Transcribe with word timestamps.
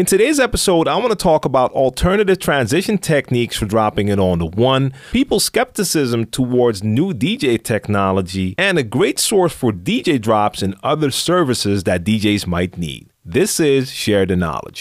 In 0.00 0.06
today's 0.06 0.40
episode, 0.40 0.88
I 0.88 0.96
want 0.96 1.10
to 1.10 1.14
talk 1.14 1.44
about 1.44 1.72
alternative 1.72 2.38
transition 2.38 2.96
techniques 2.96 3.54
for 3.58 3.66
dropping 3.66 4.08
it 4.08 4.18
on 4.18 4.38
the 4.38 4.46
one, 4.46 4.94
people's 5.12 5.44
skepticism 5.44 6.24
towards 6.24 6.82
new 6.82 7.12
DJ 7.12 7.62
technology, 7.62 8.54
and 8.56 8.78
a 8.78 8.82
great 8.82 9.18
source 9.18 9.52
for 9.52 9.72
DJ 9.72 10.18
drops 10.18 10.62
and 10.62 10.74
other 10.82 11.10
services 11.10 11.84
that 11.84 12.02
DJs 12.02 12.46
might 12.46 12.78
need. 12.78 13.09
This 13.24 13.60
is 13.60 13.90
Share 13.90 14.24
the 14.24 14.34
Knowledge. 14.34 14.80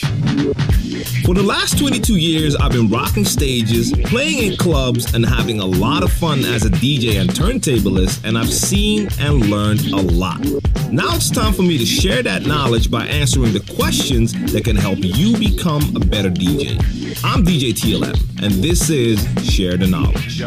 For 1.25 1.35
the 1.35 1.43
last 1.43 1.77
22 1.77 2.15
years, 2.15 2.55
I've 2.55 2.71
been 2.71 2.87
rocking 2.87 3.25
stages, 3.25 3.91
playing 4.05 4.51
in 4.51 4.57
clubs, 4.57 5.13
and 5.13 5.25
having 5.25 5.59
a 5.59 5.65
lot 5.65 6.03
of 6.03 6.11
fun 6.13 6.45
as 6.45 6.65
a 6.65 6.69
DJ 6.69 7.19
and 7.19 7.29
turntablist, 7.29 8.23
and 8.23 8.37
I've 8.37 8.51
seen 8.51 9.09
and 9.19 9.49
learned 9.49 9.87
a 9.87 9.97
lot. 9.97 10.39
Now 10.89 11.13
it's 11.15 11.29
time 11.29 11.51
for 11.51 11.63
me 11.63 11.77
to 11.79 11.85
share 11.85 12.23
that 12.23 12.45
knowledge 12.45 12.89
by 12.89 13.05
answering 13.07 13.51
the 13.51 13.73
questions 13.75 14.31
that 14.53 14.63
can 14.63 14.77
help 14.77 14.99
you 15.01 15.37
become 15.37 15.93
a 15.97 15.99
better 15.99 16.29
DJ. 16.29 16.79
I'm 17.25 17.43
DJ 17.43 17.73
TLM, 17.73 18.41
and 18.41 18.53
this 18.63 18.89
is 18.89 19.19
Share 19.43 19.75
the 19.75 19.87
Knowledge. 19.87 20.39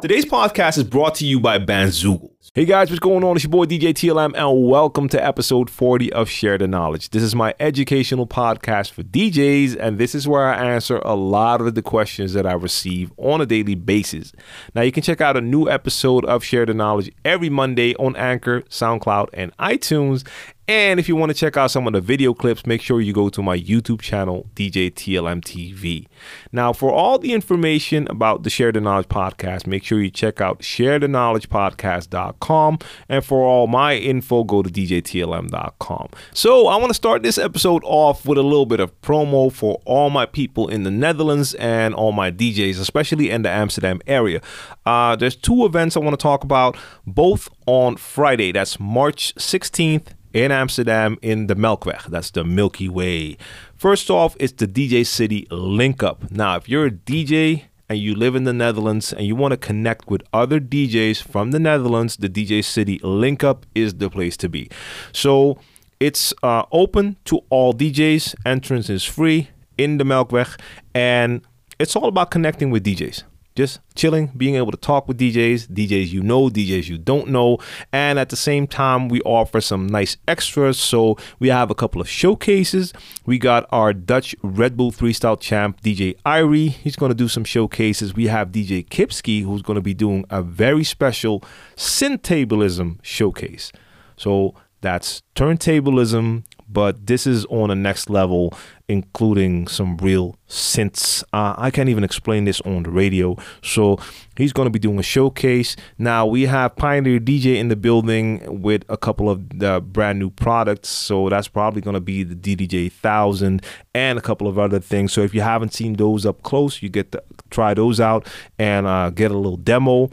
Today's 0.00 0.24
podcast 0.24 0.78
is 0.78 0.84
brought 0.84 1.16
to 1.16 1.26
you 1.26 1.40
by 1.40 1.58
Bandzoogle. 1.58 2.30
Hey 2.54 2.64
guys, 2.64 2.88
what's 2.88 3.00
going 3.00 3.24
on? 3.24 3.34
It's 3.34 3.42
your 3.42 3.50
boy 3.50 3.64
DJ 3.64 3.92
TLM, 3.92 4.32
and 4.36 4.68
welcome 4.68 5.08
to 5.08 5.24
episode 5.24 5.68
40 5.68 6.12
of 6.12 6.30
Share 6.30 6.56
the 6.56 6.68
Knowledge. 6.68 7.10
This 7.10 7.24
is 7.24 7.34
my 7.34 7.52
educational 7.58 8.24
podcast 8.24 8.92
for 8.92 9.02
DJs, 9.02 9.76
and 9.78 9.98
this 9.98 10.14
is 10.14 10.28
where 10.28 10.46
I 10.46 10.72
answer 10.72 10.98
a 10.98 11.16
lot 11.16 11.60
of 11.60 11.74
the 11.74 11.82
questions 11.82 12.32
that 12.34 12.46
I 12.46 12.52
receive 12.52 13.12
on 13.16 13.40
a 13.40 13.46
daily 13.46 13.74
basis. 13.74 14.32
Now, 14.72 14.82
you 14.82 14.92
can 14.92 15.02
check 15.02 15.20
out 15.20 15.36
a 15.36 15.40
new 15.40 15.68
episode 15.68 16.24
of 16.26 16.44
Share 16.44 16.64
the 16.64 16.74
Knowledge 16.74 17.10
every 17.24 17.50
Monday 17.50 17.96
on 17.96 18.14
Anchor, 18.14 18.62
SoundCloud, 18.62 19.30
and 19.32 19.56
iTunes. 19.56 20.24
And 20.68 21.00
if 21.00 21.08
you 21.08 21.16
want 21.16 21.30
to 21.30 21.34
check 21.34 21.56
out 21.56 21.70
some 21.70 21.86
of 21.86 21.94
the 21.94 22.02
video 22.02 22.34
clips, 22.34 22.66
make 22.66 22.82
sure 22.82 23.00
you 23.00 23.14
go 23.14 23.30
to 23.30 23.42
my 23.42 23.58
YouTube 23.58 24.02
channel, 24.02 24.46
DJ 24.54 24.92
TLM 24.92 25.40
TV. 25.40 26.06
Now, 26.52 26.74
for 26.74 26.92
all 26.92 27.18
the 27.18 27.32
information 27.32 28.06
about 28.10 28.42
the 28.42 28.50
Share 28.50 28.70
the 28.70 28.82
Knowledge 28.82 29.08
podcast, 29.08 29.66
make 29.66 29.82
sure 29.82 30.02
you 30.02 30.10
check 30.10 30.42
out 30.42 30.58
sharetheknowledgepodcast.com. 30.58 32.78
And 33.08 33.24
for 33.24 33.44
all 33.44 33.66
my 33.66 33.96
info, 33.96 34.44
go 34.44 34.62
to 34.62 34.68
djtlm.com. 34.68 36.08
So, 36.34 36.66
I 36.66 36.76
want 36.76 36.90
to 36.90 36.94
start 36.94 37.22
this 37.22 37.38
episode 37.38 37.80
off 37.86 38.26
with 38.26 38.36
a 38.36 38.42
little 38.42 38.66
bit 38.66 38.80
of 38.80 39.00
promo 39.00 39.50
for 39.50 39.80
all 39.86 40.10
my 40.10 40.26
people 40.26 40.68
in 40.68 40.82
the 40.82 40.90
Netherlands 40.90 41.54
and 41.54 41.94
all 41.94 42.12
my 42.12 42.30
DJs, 42.30 42.78
especially 42.78 43.30
in 43.30 43.40
the 43.40 43.48
Amsterdam 43.48 44.02
area. 44.06 44.42
Uh, 44.84 45.16
there's 45.16 45.34
two 45.34 45.64
events 45.64 45.96
I 45.96 46.00
want 46.00 46.12
to 46.12 46.22
talk 46.22 46.44
about, 46.44 46.76
both 47.06 47.48
on 47.64 47.96
Friday. 47.96 48.52
That's 48.52 48.78
March 48.78 49.34
16th 49.36 50.08
in 50.44 50.52
Amsterdam 50.52 51.18
in 51.20 51.48
the 51.48 51.56
Melkweg. 51.56 52.04
That's 52.06 52.30
the 52.30 52.44
Milky 52.44 52.88
Way. 52.88 53.36
First 53.74 54.10
off, 54.10 54.36
it's 54.38 54.52
the 54.52 54.68
DJ 54.68 55.06
City 55.06 55.46
Link 55.50 56.02
Up. 56.02 56.30
Now, 56.30 56.56
if 56.56 56.68
you're 56.68 56.86
a 56.86 56.90
DJ 56.90 57.64
and 57.88 57.98
you 57.98 58.14
live 58.14 58.36
in 58.36 58.44
the 58.44 58.52
Netherlands 58.52 59.12
and 59.12 59.26
you 59.26 59.34
want 59.34 59.52
to 59.52 59.56
connect 59.56 60.08
with 60.08 60.22
other 60.32 60.60
DJs 60.60 61.22
from 61.22 61.50
the 61.50 61.58
Netherlands, 61.58 62.16
the 62.16 62.28
DJ 62.28 62.64
City 62.64 63.00
Link 63.02 63.42
Up 63.42 63.66
is 63.74 63.94
the 63.94 64.10
place 64.10 64.36
to 64.38 64.48
be. 64.48 64.70
So 65.12 65.58
it's 65.98 66.32
uh, 66.42 66.64
open 66.70 67.16
to 67.24 67.40
all 67.50 67.72
DJs. 67.74 68.34
Entrance 68.46 68.88
is 68.88 69.04
free 69.04 69.50
in 69.76 69.98
the 69.98 70.04
Melkweg, 70.04 70.58
and 70.94 71.42
it's 71.78 71.96
all 71.96 72.06
about 72.06 72.30
connecting 72.30 72.70
with 72.70 72.84
DJs 72.84 73.22
just 73.58 73.80
chilling, 73.96 74.28
being 74.36 74.54
able 74.54 74.70
to 74.70 74.76
talk 74.76 75.08
with 75.08 75.18
DJs, 75.18 75.66
DJs 75.66 76.12
you 76.12 76.22
know, 76.22 76.48
DJs 76.48 76.88
you 76.88 76.96
don't 76.96 77.26
know. 77.26 77.58
And 77.92 78.16
at 78.16 78.28
the 78.28 78.36
same 78.36 78.68
time, 78.68 79.08
we 79.08 79.20
offer 79.22 79.60
some 79.60 79.88
nice 79.88 80.16
extras. 80.28 80.78
So 80.78 81.18
we 81.40 81.48
have 81.48 81.68
a 81.68 81.74
couple 81.74 82.00
of 82.00 82.08
showcases. 82.08 82.92
We 83.26 83.36
got 83.40 83.66
our 83.72 83.92
Dutch 83.92 84.36
Red 84.44 84.76
Bull 84.76 84.92
Freestyle 84.92 85.40
champ, 85.40 85.80
DJ 85.82 86.14
Irie. 86.24 86.70
He's 86.70 86.94
going 86.94 87.10
to 87.10 87.16
do 87.16 87.26
some 87.26 87.42
showcases. 87.42 88.14
We 88.14 88.28
have 88.28 88.52
DJ 88.52 88.86
Kipski, 88.88 89.42
who's 89.42 89.62
going 89.62 89.74
to 89.74 89.82
be 89.82 89.94
doing 89.94 90.24
a 90.30 90.40
very 90.40 90.84
special 90.84 91.42
Syntablism 91.76 93.00
showcase. 93.02 93.72
So 94.16 94.54
that's 94.82 95.22
turntablism, 95.34 96.44
but 96.68 97.08
this 97.08 97.26
is 97.26 97.44
on 97.46 97.72
a 97.72 97.74
next 97.74 98.08
level, 98.08 98.54
including 98.88 99.68
some 99.68 99.96
real 99.98 100.36
synths. 100.48 101.22
Uh, 101.32 101.54
I 101.58 101.70
can't 101.70 101.90
even 101.90 102.04
explain 102.04 102.44
this 102.44 102.60
on 102.62 102.84
the 102.84 102.90
radio. 102.90 103.36
So 103.62 103.98
he's 104.36 104.52
going 104.52 104.66
to 104.66 104.70
be 104.70 104.78
doing 104.78 104.98
a 104.98 105.02
showcase. 105.02 105.76
Now 105.98 106.24
we 106.26 106.46
have 106.46 106.74
Pioneer 106.76 107.20
DJ 107.20 107.56
in 107.56 107.68
the 107.68 107.76
building 107.76 108.62
with 108.62 108.84
a 108.88 108.96
couple 108.96 109.28
of 109.28 109.58
the 109.58 109.80
brand 109.80 110.18
new 110.18 110.30
products. 110.30 110.88
So 110.88 111.28
that's 111.28 111.48
probably 111.48 111.82
going 111.82 111.94
to 111.94 112.00
be 112.00 112.22
the 112.22 112.34
DDJ 112.34 112.90
1000 112.90 113.62
and 113.94 114.18
a 114.18 114.22
couple 114.22 114.48
of 114.48 114.58
other 114.58 114.80
things. 114.80 115.12
So 115.12 115.20
if 115.20 115.34
you 115.34 115.42
haven't 115.42 115.74
seen 115.74 115.94
those 115.94 116.24
up 116.24 116.42
close, 116.42 116.82
you 116.82 116.88
get 116.88 117.12
to 117.12 117.22
try 117.50 117.74
those 117.74 118.00
out 118.00 118.26
and 118.58 118.86
uh, 118.86 119.10
get 119.10 119.30
a 119.30 119.36
little 119.36 119.58
demo. 119.58 120.10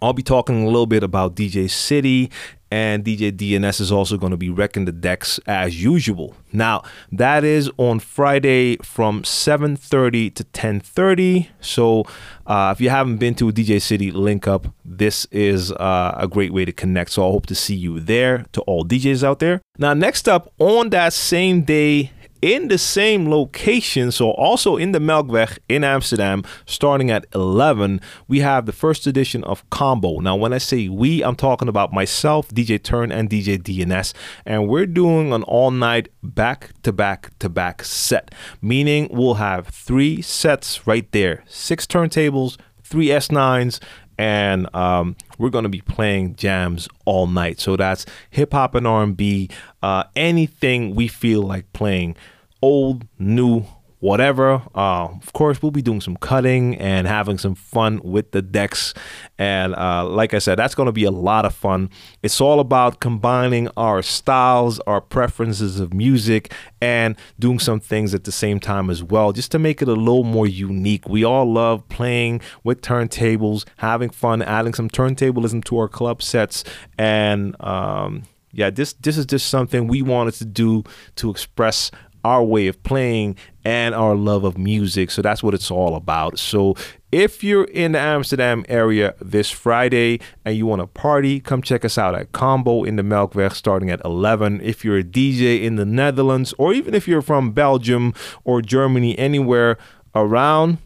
I'll 0.00 0.12
be 0.12 0.22
talking 0.22 0.62
a 0.62 0.66
little 0.66 0.86
bit 0.86 1.02
about 1.02 1.34
DJ 1.34 1.70
City 1.70 2.30
and 2.70 3.04
DJ 3.04 3.32
DNS 3.32 3.80
is 3.80 3.90
also 3.90 4.16
going 4.16 4.30
to 4.30 4.36
be 4.36 4.50
wrecking 4.50 4.84
the 4.84 4.92
decks 4.92 5.40
as 5.46 5.82
usual. 5.82 6.34
Now, 6.52 6.82
that 7.10 7.44
is 7.44 7.70
on 7.78 7.98
Friday 7.98 8.76
from 8.82 9.22
7:30 9.22 10.30
to 10.34 10.44
10:30. 10.44 11.48
So, 11.60 12.04
uh, 12.46 12.74
if 12.74 12.80
you 12.80 12.90
haven't 12.90 13.16
been 13.16 13.34
to 13.36 13.48
a 13.48 13.52
DJ 13.52 13.80
City 13.80 14.10
link 14.10 14.46
up, 14.46 14.68
this 14.84 15.26
is 15.30 15.72
uh, 15.72 16.14
a 16.16 16.28
great 16.28 16.52
way 16.52 16.64
to 16.64 16.72
connect. 16.72 17.12
So, 17.12 17.26
I 17.26 17.30
hope 17.30 17.46
to 17.46 17.54
see 17.54 17.74
you 17.74 18.00
there 18.00 18.44
to 18.52 18.60
all 18.62 18.84
DJs 18.84 19.24
out 19.24 19.38
there. 19.38 19.60
Now, 19.78 19.94
next 19.94 20.28
up 20.28 20.52
on 20.58 20.90
that 20.90 21.12
same 21.12 21.62
day 21.62 22.12
in 22.42 22.68
the 22.68 22.78
same 22.78 23.28
location, 23.28 24.10
so 24.12 24.30
also 24.32 24.76
in 24.76 24.92
the 24.92 24.98
Melkweg 24.98 25.58
in 25.68 25.84
Amsterdam, 25.84 26.44
starting 26.66 27.10
at 27.10 27.26
11, 27.34 28.00
we 28.26 28.40
have 28.40 28.66
the 28.66 28.72
first 28.72 29.06
edition 29.06 29.44
of 29.44 29.68
Combo. 29.70 30.20
Now, 30.20 30.36
when 30.36 30.52
I 30.52 30.58
say 30.58 30.88
we, 30.88 31.22
I'm 31.22 31.36
talking 31.36 31.68
about 31.68 31.92
myself, 31.92 32.48
DJ 32.48 32.82
Turn, 32.82 33.10
and 33.10 33.28
DJ 33.28 33.58
DNS, 33.58 34.12
and 34.46 34.68
we're 34.68 34.86
doing 34.86 35.32
an 35.32 35.42
all 35.44 35.70
night 35.70 36.08
back 36.22 36.70
to 36.82 36.92
back 36.92 37.30
to 37.38 37.48
back 37.48 37.82
set, 37.84 38.34
meaning 38.62 39.08
we'll 39.10 39.34
have 39.34 39.68
three 39.68 40.22
sets 40.22 40.86
right 40.86 41.10
there 41.12 41.44
six 41.46 41.86
turntables, 41.86 42.56
three 42.82 43.06
S9s, 43.06 43.80
and 44.18 44.74
um, 44.74 45.16
we're 45.38 45.48
going 45.48 45.62
to 45.62 45.68
be 45.68 45.80
playing 45.80 46.34
jams 46.34 46.88
all 47.04 47.26
night. 47.26 47.60
So 47.60 47.76
that's 47.76 48.04
hip 48.30 48.52
hop 48.52 48.74
and 48.74 48.86
R&B, 48.86 49.48
uh, 49.82 50.04
anything 50.16 50.94
we 50.94 51.06
feel 51.08 51.42
like 51.42 51.72
playing, 51.72 52.16
old, 52.60 53.06
new, 53.18 53.64
whatever. 54.00 54.62
Uh, 54.74 55.08
of 55.08 55.32
course, 55.32 55.60
we'll 55.62 55.70
be 55.70 55.82
doing 55.82 56.00
some 56.00 56.16
cutting 56.16 56.76
and 56.76 57.06
having 57.06 57.38
some 57.38 57.54
fun 57.54 58.00
with 58.04 58.30
the 58.32 58.42
decks. 58.42 58.94
And 59.38 59.74
uh, 59.74 60.06
like 60.06 60.34
I 60.34 60.38
said, 60.38 60.58
that's 60.58 60.74
going 60.74 60.86
to 60.86 60.92
be 60.92 61.04
a 61.04 61.10
lot 61.10 61.44
of 61.44 61.54
fun. 61.54 61.90
It's 62.22 62.40
all 62.40 62.60
about 62.60 63.00
combining 63.00 63.68
our 63.76 64.02
styles, 64.02 64.80
our 64.80 65.00
preferences 65.00 65.80
of 65.80 65.92
music, 65.92 66.52
and 66.80 67.16
doing 67.38 67.58
some 67.58 67.80
things 67.80 68.14
at 68.14 68.24
the 68.24 68.32
same 68.32 68.60
time 68.60 68.90
as 68.90 69.02
well, 69.02 69.32
just 69.32 69.50
to 69.52 69.58
make 69.58 69.82
it 69.82 69.88
a 69.88 69.92
little 69.92 70.24
more 70.24 70.46
unique. 70.46 71.08
We 71.08 71.24
all 71.24 71.50
love 71.50 71.88
playing 71.88 72.40
with 72.64 72.82
turntables, 72.82 73.66
having 73.78 74.10
fun, 74.10 74.42
adding 74.42 74.74
some 74.74 74.88
turntablism 74.88 75.64
to 75.64 75.78
our 75.78 75.88
club 75.88 76.22
sets, 76.22 76.64
and 76.96 77.56
um, 77.60 78.22
yeah, 78.52 78.70
this 78.70 78.94
this 78.94 79.16
is 79.18 79.26
just 79.26 79.48
something 79.48 79.86
we 79.86 80.02
wanted 80.02 80.34
to 80.34 80.44
do 80.44 80.84
to 81.16 81.30
express 81.30 81.90
our 82.24 82.42
way 82.42 82.66
of 82.66 82.82
playing 82.82 83.36
and 83.68 83.94
our 83.94 84.14
love 84.14 84.44
of 84.44 84.56
music. 84.56 85.10
So 85.10 85.20
that's 85.20 85.42
what 85.42 85.52
it's 85.52 85.70
all 85.70 85.94
about. 85.94 86.38
So 86.38 86.74
if 87.12 87.44
you're 87.44 87.64
in 87.64 87.92
the 87.92 87.98
Amsterdam 87.98 88.64
area 88.66 89.14
this 89.20 89.50
Friday 89.50 90.20
and 90.42 90.56
you 90.56 90.64
want 90.64 90.80
to 90.80 90.86
party, 90.86 91.38
come 91.38 91.60
check 91.60 91.84
us 91.84 91.98
out 91.98 92.14
at 92.14 92.32
Combo 92.32 92.82
in 92.82 92.96
the 92.96 93.02
Melkweg 93.02 93.52
starting 93.52 93.90
at 93.90 94.00
11. 94.06 94.62
If 94.62 94.86
you're 94.86 94.96
a 94.96 95.04
DJ 95.04 95.62
in 95.62 95.76
the 95.76 95.84
Netherlands 95.84 96.54
or 96.56 96.72
even 96.72 96.94
if 96.94 97.06
you're 97.06 97.20
from 97.20 97.52
Belgium 97.52 98.14
or 98.42 98.62
Germany, 98.62 99.18
anywhere 99.18 99.76
around, 100.14 100.78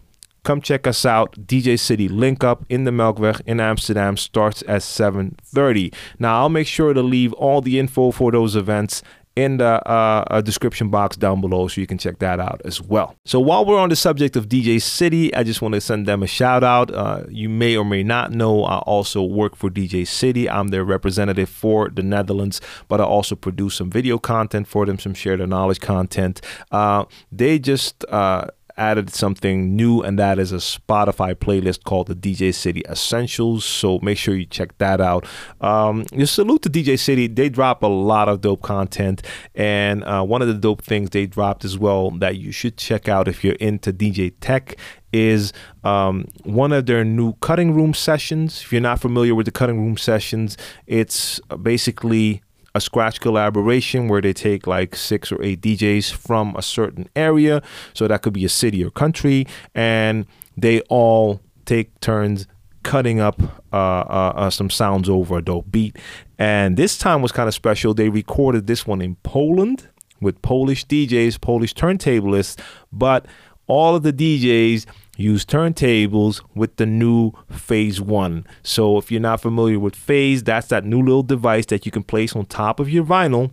come 0.43 0.61
check 0.61 0.89
us 0.89 1.07
out 1.07 1.31
dj 1.47 1.79
city 1.79 2.09
link 2.09 2.43
up 2.43 2.65
in 2.69 2.83
the 2.83 2.91
melkweg 2.91 3.41
in 3.47 3.61
amsterdam 3.61 4.17
starts 4.17 4.61
at 4.67 4.81
7.30 4.81 5.95
now 6.19 6.41
i'll 6.41 6.49
make 6.49 6.67
sure 6.67 6.93
to 6.93 7.01
leave 7.01 7.33
all 7.35 7.61
the 7.61 7.79
info 7.79 8.11
for 8.11 8.33
those 8.33 8.57
events 8.57 9.05
in 9.35 9.57
the 9.57 9.89
uh, 9.89 10.41
description 10.43 10.89
box 10.89 11.17
down 11.17 11.41
below 11.41 11.69
so 11.69 11.81
you 11.81 11.87
can 11.87 11.99
check 11.99 12.19
that 12.19 12.39
out 12.39 12.61
as 12.65 12.81
well. 12.81 13.17
So 13.25 13.41
while 13.41 13.65
we're 13.65 13.79
on 13.79 13.89
the 13.89 13.97
subject 13.97 14.37
of 14.37 14.49
DJ 14.49 14.81
City, 14.81 15.35
I 15.35 15.43
just 15.43 15.63
want 15.63 15.75
to 15.75 15.81
send 15.81 16.07
them 16.07 16.23
a 16.23 16.27
shout 16.27 16.63
out. 16.63 16.93
Uh, 16.93 17.25
you 17.29 17.49
may 17.49 17.77
or 17.77 17.85
may 17.85 18.03
not 18.03 18.33
know 18.33 18.65
I 18.65 18.79
also 18.79 19.23
work 19.23 19.57
for 19.57 19.71
DJ 19.71 20.07
City. 20.07 20.49
I'm 20.49 20.69
their 20.69 20.85
representative 20.85 21.49
for 21.49 21.89
the 21.89 22.03
Netherlands, 22.03 22.61
but 22.89 23.01
I 23.01 23.05
also 23.05 23.35
produce 23.35 23.77
some 23.77 23.91
video 23.91 24.19
content 24.19 24.69
for 24.69 24.85
them, 24.85 24.99
some 24.99 25.15
share 25.15 25.37
the 25.37 25.47
knowledge 25.47 25.81
content. 25.81 26.41
Uh, 26.71 27.05
they 27.31 27.59
just 27.59 28.05
uh, 28.11 28.47
added 28.77 29.11
something 29.11 29.77
new, 29.77 30.01
and 30.01 30.19
that 30.19 30.39
is 30.39 30.53
a 30.53 30.57
Spotify 30.57 31.35
playlist 31.35 31.85
called 31.85 32.09
the 32.09 32.15
DJ 32.15 32.55
City 32.55 32.83
Essentials. 32.89 33.65
So 33.65 33.99
make 34.01 34.19
sure 34.19 34.35
you 34.35 34.47
check 34.47 34.77
that 34.79 35.01
out. 35.01 35.27
Um, 35.61 36.05
just 36.17 36.35
salute 36.35 36.63
to 36.63 36.71
DJ 36.71 36.99
City. 36.99 37.27
They 37.27 37.49
drop 37.49 37.83
a 37.83 37.87
lot 37.87 38.29
of 38.29 38.41
dope 38.41 38.63
content, 38.63 39.23
and 39.55 40.05
uh, 40.05 40.25
one 40.25 40.43
of 40.43 40.49
the 40.49 40.55
dope 40.55 40.83
things 40.83 41.11
they 41.11 41.27
dropped 41.27 41.65
as 41.65 41.79
well 41.79 42.11
that 42.11 42.37
you 42.37 42.53
should 42.53 42.77
check 42.77 43.09
out 43.09 43.29
if 43.29 43.45
you're 43.45 43.55
into 43.55 43.93
DJ 43.93 44.33
tech 44.41 44.77
is 45.13 45.53
um, 45.85 46.27
one 46.45 46.73
of 46.73 46.87
their 46.87 47.05
new 47.05 47.35
cutting 47.35 47.75
room 47.75 47.95
sessions. 47.95 48.63
If 48.63 48.73
you're 48.73 48.81
not 48.81 49.01
familiar 49.01 49.35
with 49.35 49.47
the 49.47 49.53
cutting 49.53 49.85
room 49.85 49.97
sessions, 49.97 50.57
it's 50.87 51.39
basically 51.63 52.43
a 52.75 52.81
scratch 52.81 53.21
collaboration 53.21 54.09
where 54.09 54.21
they 54.21 54.33
take 54.33 54.67
like 54.67 54.97
six 54.97 55.31
or 55.31 55.43
eight 55.43 55.61
DJs 55.61 56.13
from 56.13 56.55
a 56.57 56.63
certain 56.63 57.09
area. 57.15 57.63
So 57.95 58.09
that 58.09 58.23
could 58.23 58.33
be 58.33 58.45
a 58.45 58.49
city 58.49 58.85
or 58.85 58.91
country, 58.91 59.47
and 59.75 60.27
they 60.57 60.81
all 60.83 61.41
take 61.65 61.99
turns 62.01 62.47
cutting 62.83 63.21
up 63.21 63.41
uh, 63.73 63.77
uh, 63.77 64.33
uh, 64.35 64.51
some 64.51 64.71
sounds 64.71 65.09
over 65.09 65.39
a 65.39 65.43
dope 65.43 65.71
beat. 65.71 65.97
And 66.39 66.77
this 66.77 66.99
time 66.99 67.23
was 67.23 67.33
kind 67.33 67.49
of 67.49 67.55
special. 67.55 67.95
They 67.95 68.09
recorded 68.09 68.67
this 68.67 68.87
one 68.87 69.01
in 69.01 69.17
Poland 69.23 69.89
with 70.21 70.41
Polish 70.43 70.87
DJs, 70.87 71.41
Polish 71.41 71.75
turntablists, 71.75 72.59
but 72.93 73.27
all 73.67 73.95
of 73.95 74.03
the 74.03 74.13
DJs 74.13 74.87
use 75.23 75.45
turntables 75.45 76.43
with 76.55 76.77
the 76.77 76.87
new 76.87 77.33
Phase 77.49 78.01
1. 78.01 78.47
So 78.63 78.99
if 78.99 79.11
you're 79.11 79.21
not 79.21 79.41
familiar 79.41 79.79
with 79.79 79.97
Phase, 79.97 80.43
that's 80.43 80.69
that 80.69 80.85
new 80.85 81.01
little 81.01 81.23
device 81.23 81.67
that 81.67 81.87
you 81.87 81.93
can 81.93 82.03
place 82.03 82.37
on 82.37 82.47
top 82.47 82.81
of 82.81 82.91
your 82.91 83.05
vinyl 83.05 83.53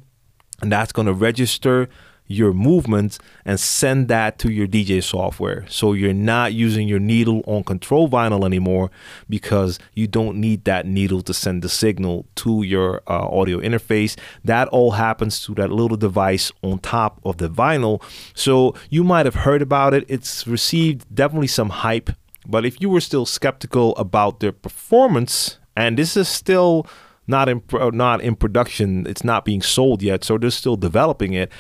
and 0.62 0.72
that's 0.72 0.92
going 0.92 1.06
to 1.06 1.14
register 1.14 1.90
your 2.30 2.54
movements 2.54 3.18
and 3.44 3.60
send 3.60 4.08
that 4.08 4.38
to 4.38 4.52
your 4.52 4.68
DJ 4.68 5.04
software. 5.04 5.66
So 5.68 5.94
you're 5.94 6.14
not 6.14 6.54
using 6.54 6.88
your 6.88 7.00
needle 7.00 7.44
on 7.48 7.64
control 7.64 8.08
vinyl 8.08 8.46
anymore 8.46 8.92
because 9.28 9.80
you 9.96 10.08
don't 10.08 10.38
need 10.38 10.64
that 10.66 10.86
needle 10.86 11.24
to 11.24 11.34
send 11.34 11.64
the 11.64 11.70
signal 11.70 12.28
to 12.36 12.62
your 12.62 13.02
uh, 13.08 13.28
audio 13.28 13.60
interface. 13.60 14.16
That 14.46 14.68
all 14.68 14.92
happens 14.92 15.44
through 15.44 15.56
that 15.56 15.72
little 15.72 15.98
device 15.98 16.52
on 16.62 16.78
top 16.80 17.20
of 17.26 17.38
the 17.38 17.50
vinyl. 17.50 18.02
So 18.36 18.76
you 18.92 19.04
might 19.04 19.26
have 19.26 19.36
heard 19.36 19.64
about 19.64 19.96
it. 19.96 20.06
It's 20.08 20.46
received 20.46 21.14
definitely 21.14 21.48
some 21.48 21.70
hype. 21.70 22.12
But 22.46 22.64
if 22.64 22.80
you 22.80 22.90
were 22.90 23.02
still 23.02 23.26
skeptical 23.26 23.96
about 23.96 24.40
their 24.40 24.52
performance, 24.52 25.58
and 25.76 25.98
this 25.98 26.16
is 26.16 26.30
still 26.30 26.86
not 27.30 27.48
in 27.48 27.62
not 27.94 28.22
in 28.22 28.36
production, 28.36 29.08
it's 29.08 29.24
not 29.24 29.46
being 29.46 29.62
sold 29.62 30.02
yet, 30.02 30.24
so 30.24 30.38
they're 30.38 30.50
still 30.50 30.76
developing 30.76 31.34
it. 31.34 31.52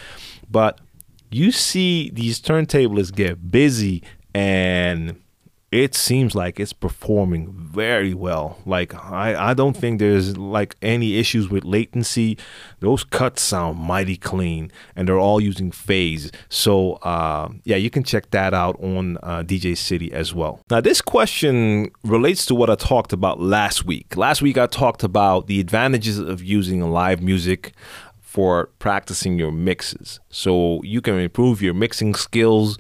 But 0.49 0.81
you 1.31 1.51
see 1.51 2.09
these 2.09 2.41
turntablists 2.41 3.15
get 3.15 3.51
busy 3.51 4.03
and 4.33 5.21
it 5.71 5.93
seems 5.93 6.33
like 6.33 6.59
it's 6.59 6.73
performing 6.73 7.51
very 7.51 8.13
well. 8.13 8.57
Like 8.65 8.95
I, 8.95 9.51
I 9.51 9.53
don't 9.53 9.77
think 9.77 9.99
there's 9.99 10.35
like 10.37 10.75
any 10.81 11.17
issues 11.17 11.49
with 11.49 11.63
latency. 11.63 12.37
Those 12.79 13.03
cuts 13.03 13.43
sound 13.43 13.77
mighty 13.77 14.17
clean, 14.17 14.71
and 14.95 15.07
they're 15.07 15.19
all 15.19 15.39
using 15.39 15.71
phase. 15.71 16.31
So 16.49 16.93
uh, 17.03 17.49
yeah, 17.65 17.75
you 17.75 17.89
can 17.89 18.03
check 18.03 18.31
that 18.31 18.53
out 18.53 18.81
on 18.81 19.17
uh, 19.21 19.43
DJ 19.43 19.77
City 19.77 20.11
as 20.11 20.33
well. 20.33 20.59
Now 20.71 20.81
this 20.81 21.01
question 21.01 21.91
relates 22.03 22.45
to 22.47 22.55
what 22.55 22.69
I 22.69 22.75
talked 22.75 23.13
about 23.13 23.39
last 23.39 23.85
week. 23.85 24.17
Last 24.17 24.41
week 24.41 24.57
I 24.57 24.65
talked 24.65 25.03
about 25.03 25.47
the 25.47 25.59
advantages 25.59 26.17
of 26.17 26.43
using 26.43 26.89
live 26.89 27.21
music 27.21 27.73
for 28.21 28.67
practicing 28.79 29.37
your 29.37 29.51
mixes. 29.51 30.19
So 30.29 30.81
you 30.83 31.01
can 31.01 31.19
improve 31.19 31.61
your 31.61 31.73
mixing 31.73 32.13
skills 32.13 32.77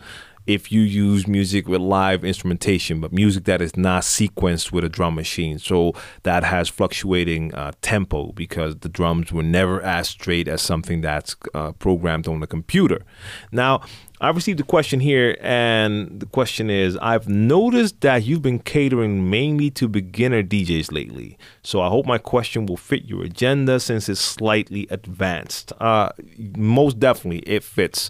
if 0.49 0.71
you 0.71 0.81
use 0.81 1.27
music 1.27 1.67
with 1.67 1.79
live 1.79 2.25
instrumentation, 2.25 2.99
but 2.99 3.13
music 3.13 3.43
that 3.43 3.61
is 3.61 3.77
not 3.77 4.01
sequenced 4.01 4.71
with 4.71 4.83
a 4.83 4.89
drum 4.89 5.13
machine. 5.13 5.59
So 5.59 5.93
that 6.23 6.43
has 6.43 6.67
fluctuating 6.67 7.53
uh, 7.53 7.73
tempo 7.83 8.31
because 8.31 8.77
the 8.77 8.89
drums 8.89 9.31
were 9.31 9.43
never 9.43 9.79
as 9.83 10.09
straight 10.09 10.47
as 10.47 10.63
something 10.63 11.01
that's 11.01 11.35
uh, 11.53 11.73
programmed 11.73 12.27
on 12.27 12.39
the 12.39 12.47
computer. 12.47 13.05
Now, 13.51 13.81
I 14.21 14.31
received 14.31 14.59
a 14.59 14.63
question 14.63 14.99
here, 14.99 15.37
and 15.39 16.19
the 16.19 16.25
question 16.25 16.71
is 16.71 16.97
I've 16.97 17.29
noticed 17.29 18.01
that 18.01 18.23
you've 18.23 18.41
been 18.41 18.57
catering 18.57 19.29
mainly 19.29 19.69
to 19.71 19.87
beginner 19.87 20.41
DJs 20.41 20.91
lately. 20.91 21.37
So 21.61 21.79
I 21.79 21.89
hope 21.89 22.07
my 22.07 22.17
question 22.17 22.65
will 22.65 22.75
fit 22.75 23.05
your 23.05 23.23
agenda 23.23 23.79
since 23.79 24.09
it's 24.09 24.19
slightly 24.19 24.87
advanced. 24.89 25.73
Uh, 25.79 26.09
most 26.57 26.99
definitely, 26.99 27.39
it 27.39 27.63
fits. 27.63 28.09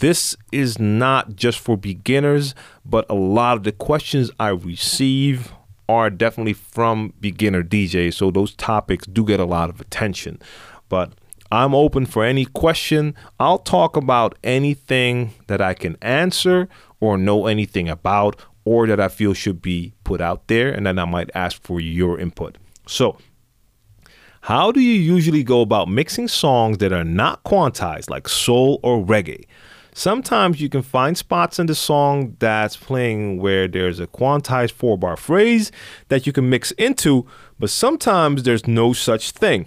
This 0.00 0.34
is 0.50 0.78
not 0.78 1.36
just 1.36 1.58
for 1.58 1.76
beginners, 1.76 2.54
but 2.86 3.04
a 3.10 3.14
lot 3.14 3.58
of 3.58 3.64
the 3.64 3.72
questions 3.72 4.30
I 4.40 4.48
receive 4.48 5.52
are 5.90 6.08
definitely 6.08 6.54
from 6.54 7.12
beginner 7.20 7.62
DJs. 7.62 8.14
So 8.14 8.30
those 8.30 8.54
topics 8.54 9.06
do 9.06 9.26
get 9.26 9.40
a 9.40 9.44
lot 9.44 9.68
of 9.68 9.78
attention. 9.78 10.40
But 10.88 11.12
I'm 11.52 11.74
open 11.74 12.06
for 12.06 12.24
any 12.24 12.46
question. 12.46 13.14
I'll 13.38 13.58
talk 13.58 13.94
about 13.94 14.38
anything 14.42 15.34
that 15.48 15.60
I 15.60 15.74
can 15.74 15.98
answer 16.00 16.70
or 17.00 17.18
know 17.18 17.46
anything 17.46 17.90
about 17.90 18.40
or 18.64 18.86
that 18.86 19.00
I 19.00 19.08
feel 19.08 19.34
should 19.34 19.60
be 19.60 19.92
put 20.04 20.22
out 20.22 20.48
there. 20.48 20.70
And 20.70 20.86
then 20.86 20.98
I 20.98 21.04
might 21.04 21.30
ask 21.34 21.62
for 21.62 21.78
your 21.78 22.18
input. 22.18 22.56
So, 22.86 23.18
how 24.42 24.72
do 24.72 24.80
you 24.80 24.94
usually 24.94 25.44
go 25.44 25.60
about 25.60 25.88
mixing 25.88 26.26
songs 26.26 26.78
that 26.78 26.94
are 26.94 27.04
not 27.04 27.44
quantized, 27.44 28.08
like 28.08 28.28
soul 28.28 28.80
or 28.82 29.04
reggae? 29.04 29.44
Sometimes 29.92 30.60
you 30.60 30.68
can 30.68 30.82
find 30.82 31.18
spots 31.18 31.58
in 31.58 31.66
the 31.66 31.74
song 31.74 32.36
that's 32.38 32.76
playing 32.76 33.40
where 33.40 33.66
there's 33.66 34.00
a 34.00 34.06
quantized 34.06 34.72
four 34.72 34.96
bar 34.96 35.16
phrase 35.16 35.72
that 36.08 36.26
you 36.26 36.32
can 36.32 36.48
mix 36.48 36.70
into, 36.72 37.26
but 37.58 37.70
sometimes 37.70 38.44
there's 38.44 38.66
no 38.66 38.92
such 38.92 39.32
thing. 39.32 39.66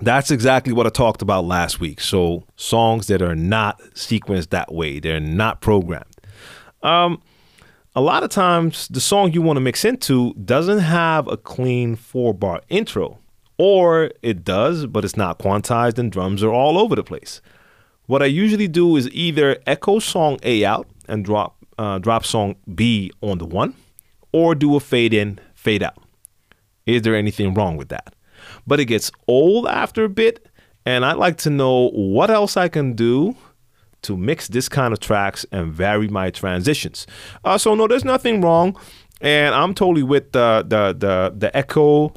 That's 0.00 0.30
exactly 0.30 0.72
what 0.72 0.86
I 0.86 0.90
talked 0.90 1.22
about 1.22 1.44
last 1.44 1.80
week. 1.80 2.00
So 2.00 2.44
songs 2.56 3.06
that 3.06 3.22
are 3.22 3.36
not 3.36 3.80
sequenced 3.94 4.50
that 4.50 4.72
way, 4.72 4.98
they're 4.98 5.20
not 5.20 5.60
programmed. 5.60 6.16
Um, 6.82 7.22
a 7.94 8.00
lot 8.00 8.22
of 8.22 8.30
times 8.30 8.88
the 8.88 9.00
song 9.00 9.32
you 9.32 9.42
want 9.42 9.58
to 9.58 9.60
mix 9.60 9.84
into 9.84 10.34
doesn't 10.34 10.80
have 10.80 11.28
a 11.28 11.36
clean 11.36 11.94
four 11.94 12.34
bar 12.34 12.62
intro, 12.68 13.18
or 13.58 14.10
it 14.22 14.44
does, 14.44 14.86
but 14.86 15.04
it's 15.04 15.16
not 15.16 15.38
quantized 15.38 15.98
and 15.98 16.10
drums 16.10 16.42
are 16.42 16.52
all 16.52 16.78
over 16.78 16.96
the 16.96 17.04
place. 17.04 17.40
What 18.12 18.22
I 18.22 18.26
usually 18.26 18.68
do 18.68 18.96
is 18.96 19.08
either 19.10 19.56
echo 19.66 19.98
song 19.98 20.38
A 20.42 20.64
out 20.64 20.86
and 21.08 21.24
drop 21.24 21.56
uh, 21.78 21.98
drop 21.98 22.26
song 22.26 22.56
B 22.74 23.10
on 23.22 23.38
the 23.38 23.46
one, 23.46 23.74
or 24.32 24.54
do 24.54 24.76
a 24.76 24.80
fade 24.80 25.14
in, 25.14 25.38
fade 25.54 25.82
out. 25.82 25.96
Is 26.84 27.02
there 27.02 27.16
anything 27.16 27.54
wrong 27.54 27.78
with 27.78 27.88
that? 27.88 28.14
but 28.66 28.80
it 28.80 28.86
gets 28.86 29.10
old 29.28 29.66
after 29.66 30.04
a 30.04 30.08
bit. 30.08 30.48
And 30.84 31.04
I'd 31.04 31.16
like 31.16 31.36
to 31.38 31.50
know 31.50 31.90
what 31.90 32.30
else 32.30 32.56
I 32.56 32.68
can 32.68 32.94
do 32.94 33.36
to 34.02 34.16
mix 34.16 34.48
this 34.48 34.68
kind 34.68 34.92
of 34.92 34.98
tracks 34.98 35.46
and 35.52 35.72
vary 35.72 36.08
my 36.08 36.30
transitions. 36.30 37.06
Uh, 37.44 37.56
so 37.56 37.74
no, 37.74 37.86
there's 37.86 38.04
nothing 38.04 38.40
wrong, 38.40 38.76
and 39.20 39.54
I'm 39.54 39.74
totally 39.74 40.02
with 40.02 40.32
the 40.32 40.64
the 40.66 40.92
the 40.92 41.32
the 41.36 41.56
echo 41.56 42.12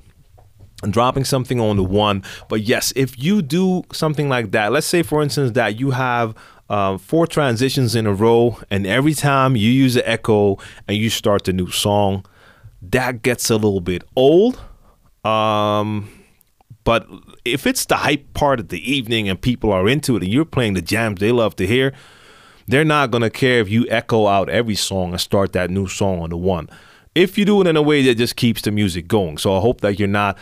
dropping 0.89 1.23
something 1.23 1.59
on 1.59 1.77
the 1.77 1.83
one. 1.83 2.23
But 2.49 2.61
yes, 2.61 2.93
if 2.95 3.21
you 3.21 3.41
do 3.41 3.83
something 3.91 4.29
like 4.29 4.51
that, 4.51 4.71
let's 4.71 4.87
say 4.87 5.03
for 5.03 5.21
instance 5.21 5.51
that 5.51 5.79
you 5.79 5.91
have 5.91 6.35
um, 6.69 6.97
four 6.97 7.27
transitions 7.27 7.95
in 7.95 8.07
a 8.07 8.13
row, 8.13 8.59
and 8.69 8.87
every 8.87 9.13
time 9.13 9.55
you 9.55 9.69
use 9.69 9.93
the 9.93 10.07
echo 10.07 10.57
and 10.87 10.97
you 10.97 11.09
start 11.09 11.43
the 11.43 11.53
new 11.53 11.69
song, 11.69 12.25
that 12.81 13.21
gets 13.21 13.49
a 13.49 13.55
little 13.55 13.81
bit 13.81 14.03
old. 14.15 14.59
Um, 15.23 16.09
but 16.83 17.07
if 17.43 17.65
it's 17.65 17.85
the 17.85 17.97
hype 17.97 18.33
part 18.33 18.59
of 18.59 18.69
the 18.69 18.91
evening 18.91 19.27
and 19.27 19.41
people 19.41 19.71
are 19.71 19.87
into 19.87 20.15
it 20.15 20.23
and 20.23 20.31
you're 20.31 20.45
playing 20.45 20.73
the 20.73 20.81
jams 20.81 21.19
they 21.19 21.31
love 21.31 21.55
to 21.57 21.65
hear, 21.65 21.93
they're 22.67 22.85
not 22.85 23.11
to 23.11 23.29
care 23.29 23.59
if 23.59 23.69
you 23.69 23.87
echo 23.89 24.27
out 24.27 24.49
every 24.49 24.75
song 24.75 25.11
and 25.11 25.21
start 25.21 25.53
that 25.53 25.69
new 25.69 25.87
song 25.87 26.21
on 26.21 26.29
the 26.29 26.37
one. 26.37 26.69
If 27.13 27.37
you 27.37 27.45
do 27.45 27.61
it 27.61 27.67
in 27.67 27.77
a 27.77 27.81
way 27.81 28.03
that 28.03 28.15
just 28.15 28.35
keeps 28.35 28.61
the 28.61 28.71
music 28.71 29.07
going. 29.07 29.37
So 29.37 29.55
I 29.55 29.61
hope 29.61 29.81
that 29.81 29.99
you're 29.99 30.07
not 30.07 30.37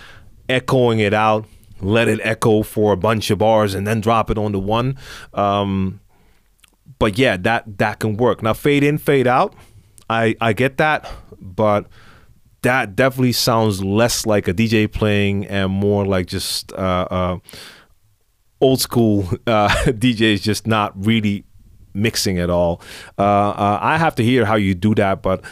echoing 0.53 0.99
it 0.99 1.13
out, 1.13 1.45
let 1.81 2.07
it 2.07 2.19
echo 2.23 2.61
for 2.63 2.93
a 2.93 2.97
bunch 2.97 3.29
of 3.31 3.39
bars 3.39 3.73
and 3.73 3.85
then 3.87 3.99
drop 3.99 4.29
it 4.29 4.37
on 4.37 4.51
the 4.51 4.59
one. 4.59 4.97
Um, 5.33 5.99
but 6.99 7.17
yeah, 7.17 7.37
that 7.37 7.77
that 7.79 7.99
can 7.99 8.15
work. 8.17 8.43
Now 8.43 8.53
fade 8.53 8.83
in, 8.83 8.97
fade 8.97 9.27
out. 9.27 9.53
I 10.09 10.35
I 10.39 10.53
get 10.53 10.77
that, 10.77 11.09
but 11.41 11.87
that 12.61 12.95
definitely 12.95 13.33
sounds 13.33 13.83
less 13.83 14.25
like 14.25 14.47
a 14.47 14.53
DJ 14.53 14.91
playing 14.91 15.45
and 15.47 15.71
more 15.71 16.05
like 16.05 16.27
just 16.27 16.71
uh, 16.73 17.07
uh, 17.11 17.37
old 18.61 18.79
school 18.79 19.27
uh, 19.47 19.69
DJs 19.85 20.41
just 20.41 20.65
not 20.65 20.93
really 21.05 21.43
mixing 21.93 22.39
at 22.39 22.49
all. 22.49 22.81
Uh, 23.17 23.49
uh, 23.49 23.79
I 23.81 23.97
have 23.97 24.15
to 24.15 24.23
hear 24.23 24.45
how 24.45 24.55
you 24.55 24.73
do 24.73 24.95
that, 24.95 25.21
but 25.21 25.43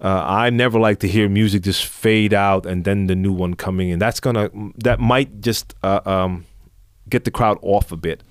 uh, 0.00 0.24
I 0.26 0.50
never 0.50 0.78
like 0.78 1.00
to 1.00 1.08
hear 1.08 1.28
music 1.28 1.62
just 1.62 1.84
fade 1.84 2.32
out 2.32 2.64
and 2.64 2.84
then 2.84 3.06
the 3.06 3.14
new 3.14 3.32
one 3.32 3.54
coming 3.54 3.90
in. 3.90 3.98
That's 3.98 4.20
gonna 4.20 4.50
that 4.78 4.98
might 4.98 5.40
just 5.40 5.74
um, 5.84 6.46
get 7.08 7.24
the 7.24 7.30
crowd 7.30 7.58
off 7.62 7.92
a 7.92 7.96
bit. 7.96 8.22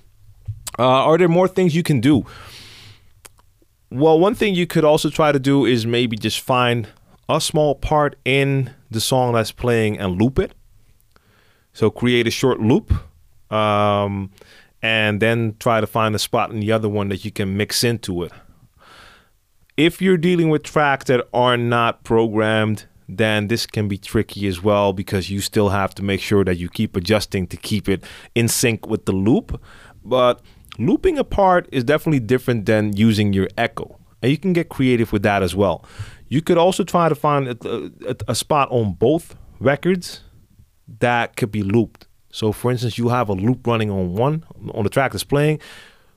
are 0.78 1.18
there 1.18 1.28
more 1.28 1.48
things 1.48 1.74
you 1.74 1.82
can 1.82 2.00
do? 2.00 2.24
Well, 3.90 4.18
one 4.20 4.34
thing 4.34 4.54
you 4.54 4.66
could 4.66 4.84
also 4.84 5.10
try 5.10 5.32
to 5.32 5.38
do 5.38 5.64
is 5.64 5.84
maybe 5.86 6.16
just 6.16 6.40
find 6.40 6.88
a 7.28 7.40
small 7.40 7.74
part 7.74 8.16
in 8.24 8.72
the 8.90 9.00
song 9.00 9.34
that's 9.34 9.52
playing 9.52 9.98
and 9.98 10.20
loop 10.20 10.38
it. 10.38 10.54
So 11.72 11.90
create 11.90 12.26
a 12.26 12.30
short 12.30 12.60
loop, 12.60 12.92
um, 13.52 14.30
and 14.82 15.20
then 15.20 15.56
try 15.60 15.80
to 15.80 15.86
find 15.86 16.14
a 16.14 16.18
spot 16.18 16.50
in 16.50 16.60
the 16.60 16.72
other 16.72 16.88
one 16.88 17.08
that 17.08 17.24
you 17.24 17.30
can 17.30 17.56
mix 17.56 17.84
into 17.84 18.24
it. 18.24 18.32
If 19.80 20.02
you're 20.02 20.18
dealing 20.18 20.50
with 20.50 20.62
tracks 20.62 21.06
that 21.06 21.26
are 21.32 21.56
not 21.56 22.04
programmed, 22.04 22.84
then 23.08 23.48
this 23.48 23.64
can 23.64 23.88
be 23.88 23.96
tricky 23.96 24.46
as 24.46 24.62
well 24.62 24.92
because 24.92 25.30
you 25.30 25.40
still 25.40 25.70
have 25.70 25.94
to 25.94 26.02
make 26.02 26.20
sure 26.20 26.44
that 26.44 26.58
you 26.58 26.68
keep 26.68 26.96
adjusting 26.96 27.46
to 27.46 27.56
keep 27.56 27.88
it 27.88 28.04
in 28.34 28.46
sync 28.46 28.86
with 28.86 29.06
the 29.06 29.12
loop. 29.12 29.58
But 30.04 30.42
looping 30.78 31.16
a 31.16 31.24
part 31.24 31.66
is 31.72 31.82
definitely 31.82 32.20
different 32.20 32.66
than 32.66 32.94
using 32.94 33.32
your 33.32 33.48
echo. 33.56 33.98
And 34.20 34.30
you 34.30 34.36
can 34.36 34.52
get 34.52 34.68
creative 34.68 35.12
with 35.14 35.22
that 35.22 35.42
as 35.42 35.56
well. 35.56 35.86
You 36.28 36.42
could 36.42 36.58
also 36.58 36.84
try 36.84 37.08
to 37.08 37.14
find 37.14 37.48
a, 37.48 37.90
a, 38.06 38.16
a 38.28 38.34
spot 38.34 38.70
on 38.70 38.92
both 38.92 39.34
records 39.60 40.20
that 40.98 41.36
could 41.36 41.50
be 41.50 41.62
looped. 41.62 42.06
So, 42.30 42.52
for 42.52 42.70
instance, 42.70 42.98
you 42.98 43.08
have 43.08 43.30
a 43.30 43.32
loop 43.32 43.66
running 43.66 43.90
on 43.90 44.12
one 44.12 44.44
on 44.74 44.84
the 44.84 44.90
track 44.90 45.12
that's 45.12 45.24
playing. 45.24 45.58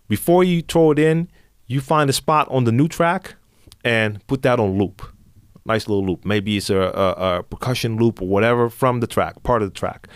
Before 0.09 0.43
you 0.43 0.61
throw 0.63 0.91
it 0.91 0.99
in, 0.99 1.29
you 1.65 1.79
find 1.79 2.09
a 2.09 2.13
spot 2.13 2.49
on 2.49 2.65
the 2.65 2.73
new 2.73 2.89
track 2.89 3.35
and 3.83 4.25
put 4.27 4.41
that 4.43 4.59
on 4.59 4.77
loop. 4.77 5.01
Nice 5.65 5.87
little 5.87 6.05
loop. 6.05 6.25
Maybe 6.25 6.57
it's 6.57 6.69
a, 6.69 6.77
a, 6.77 7.37
a 7.37 7.43
percussion 7.43 7.97
loop 7.97 8.21
or 8.21 8.27
whatever 8.27 8.69
from 8.69 8.99
the 8.99 9.07
track, 9.07 9.41
part 9.43 9.61
of 9.61 9.69
the 9.73 9.79
track. 9.79 10.07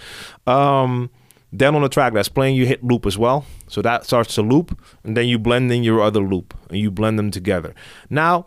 Um, 0.46 1.10
then 1.54 1.76
on 1.76 1.82
the 1.82 1.90
track 1.90 2.14
that's 2.14 2.30
playing, 2.30 2.56
you 2.56 2.66
hit 2.66 2.84
loop 2.84 3.06
as 3.06 3.18
well. 3.18 3.46
So 3.68 3.82
that 3.82 4.06
starts 4.06 4.36
to 4.36 4.42
loop, 4.42 4.78
and 5.04 5.16
then 5.16 5.28
you 5.28 5.40
blend 5.40 5.72
in 5.72 5.84
your 5.84 6.02
other 6.02 6.20
loop 6.20 6.54
and 6.70 6.80
you 6.80 6.92
blend 6.92 7.18
them 7.18 7.32
together. 7.32 7.74
Now, 8.10 8.46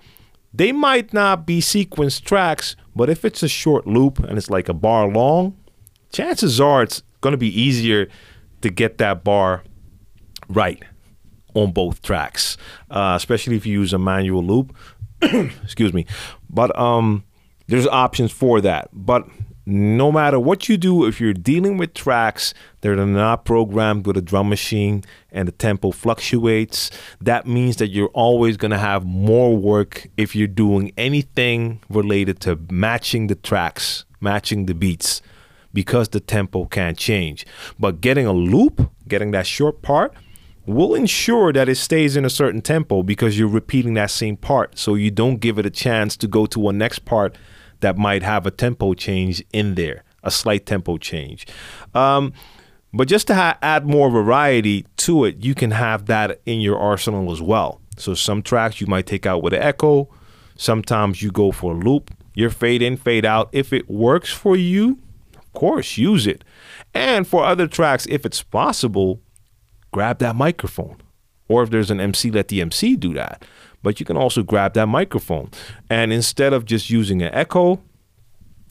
they 0.53 0.73
might 0.73 1.13
not 1.13 1.47
be 1.47 1.61
sequenced 1.61 2.25
tracks, 2.25 2.77
but 2.95 3.09
if 3.09 3.25
it's 3.25 3.43
a 3.43 3.49
short 3.49 3.87
loop 3.87 4.19
and 4.19 4.37
it's 4.37 4.51
like 4.51 4.69
a 4.69 4.75
bar 4.75 5.09
long, 5.09 5.57
chances 6.13 6.61
are 6.61 6.83
it's 6.83 7.03
going 7.21 7.33
to 7.33 7.39
be 7.39 7.61
easier 7.61 8.09
to 8.61 8.69
get 8.69 8.99
that 8.99 9.25
bar 9.25 9.63
right 10.49 10.83
on 11.55 11.73
both 11.73 12.03
tracks, 12.03 12.57
uh, 12.91 13.15
especially 13.17 13.57
if 13.57 13.65
you 13.65 13.81
use 13.81 13.93
a 13.93 13.99
manual 13.99 14.43
loop. 14.43 14.77
Excuse 15.63 15.93
me, 15.93 16.07
but 16.49 16.77
um, 16.79 17.25
there's 17.67 17.87
options 17.87 18.33
for 18.33 18.61
that. 18.61 18.89
But 18.93 19.27
no 19.67 20.11
matter 20.11 20.41
what 20.41 20.69
you 20.69 20.77
do, 20.77 21.05
if 21.05 21.21
you're 21.21 21.33
dealing 21.33 21.77
with 21.77 21.95
tracks 21.95 22.55
that 22.81 22.99
are 22.99 23.07
not 23.07 23.45
programmed 23.45 24.07
with 24.07 24.17
a 24.17 24.23
drum 24.23 24.49
machine 24.49 25.05
and 25.31 25.47
the 25.47 25.53
tempo 25.53 25.93
fluctuates, 25.93 26.91
that 27.21 27.47
means 27.47 27.77
that 27.77 27.89
you're 27.89 28.09
always 28.09 28.57
going 28.57 28.71
to 28.73 28.79
have 28.79 29.05
more 29.05 29.57
work 29.57 30.09
if 30.17 30.35
you're 30.35 30.49
doing 30.49 30.93
anything 30.97 31.81
related 31.89 32.41
to 32.41 32.59
matching 32.71 33.29
the 33.29 33.35
tracks, 33.35 34.05
matching 34.21 34.67
the 34.67 34.75
beats, 34.75 35.23
because 35.73 36.09
the 36.09 36.21
tempo 36.21 36.65
can't 36.65 36.99
change. 36.99 37.47
But 37.79 38.01
getting 38.01 38.27
a 38.27 38.33
loop, 38.33 38.91
getting 39.07 39.31
that 39.33 39.47
short 39.47 39.83
part, 39.83 40.15
will 40.71 40.95
ensure 40.95 41.53
that 41.53 41.69
it 41.69 41.77
stays 41.77 42.17
in 42.17 42.25
a 42.25 42.31
certain 42.31 42.63
tempo 42.63 43.03
because 43.03 43.39
you're 43.39 43.49
repeating 43.49 43.95
that 43.95 44.11
same 44.11 44.37
part. 44.37 44.79
So 44.79 44.95
you 44.95 45.11
don't 45.11 45.37
give 45.37 45.59
it 45.59 45.67
a 45.67 45.71
chance 45.71 46.17
to 46.19 46.27
go 46.27 46.47
to 46.47 46.69
a 46.69 46.73
next 46.73 47.01
part 47.05 47.37
that 47.81 47.97
might 47.97 48.23
have 48.23 48.47
a 48.47 48.51
tempo 48.51 48.95
change 48.95 49.43
in 49.53 49.75
there, 49.75 50.05
a 50.23 50.31
slight 50.31 50.67
tempo 50.67 50.99
change. 50.99 51.47
Um, 51.95 52.33
but 52.93 53.09
just 53.09 53.29
to 53.29 53.57
add 53.63 53.87
more 53.87 54.11
variety 54.11 54.85
to 54.99 55.25
it, 55.25 55.45
you 55.45 55.55
can 55.55 55.71
have 55.71 56.07
that 56.07 56.41
in 56.45 56.61
your 56.61 56.79
arsenal 56.79 57.31
as 57.33 57.41
well. 57.41 57.81
So 57.97 58.15
some 58.15 58.43
tracks 58.43 58.81
you 58.81 58.87
might 58.87 59.07
take 59.07 59.27
out 59.27 59.43
with 59.43 59.53
an 59.53 59.63
echo. 59.63 60.09
Sometimes 60.57 61.23
you 61.23 61.31
go 61.31 61.53
for 61.53 61.73
a 61.73 61.77
loop. 61.77 62.11
Your 62.35 62.51
fade 62.51 62.83
in, 62.83 62.97
fade 62.97 63.25
out. 63.25 63.49
If 63.53 63.73
it 63.73 63.89
works 63.89 64.33
for 64.33 64.57
you, 64.57 64.99
of 65.37 65.53
course, 65.53 65.99
use 65.99 66.27
it. 66.27 66.45
And 66.95 67.27
for 67.27 67.45
other 67.45 67.67
tracks, 67.67 68.07
if 68.09 68.25
it's 68.25 68.43
possible, 68.43 69.21
grab 69.93 70.19
that 70.19 70.37
microphone. 70.37 70.97
Or 71.49 71.63
if 71.63 71.71
there's 71.71 71.91
an 71.91 72.01
MC, 72.01 72.31
let 72.31 72.49
the 72.49 72.61
MC 72.61 72.97
do 72.97 73.13
that 73.15 73.45
but 73.83 74.01
you 74.01 74.07
can 74.07 74.17
also 74.17 74.43
grab 74.43 74.75
that 74.75 74.87
microphone. 74.87 75.51
And 75.89 76.13
instead 76.13 76.53
of 76.53 76.65
just 76.65 76.91
using 76.91 77.23
an 77.23 77.33
echo, 77.33 77.81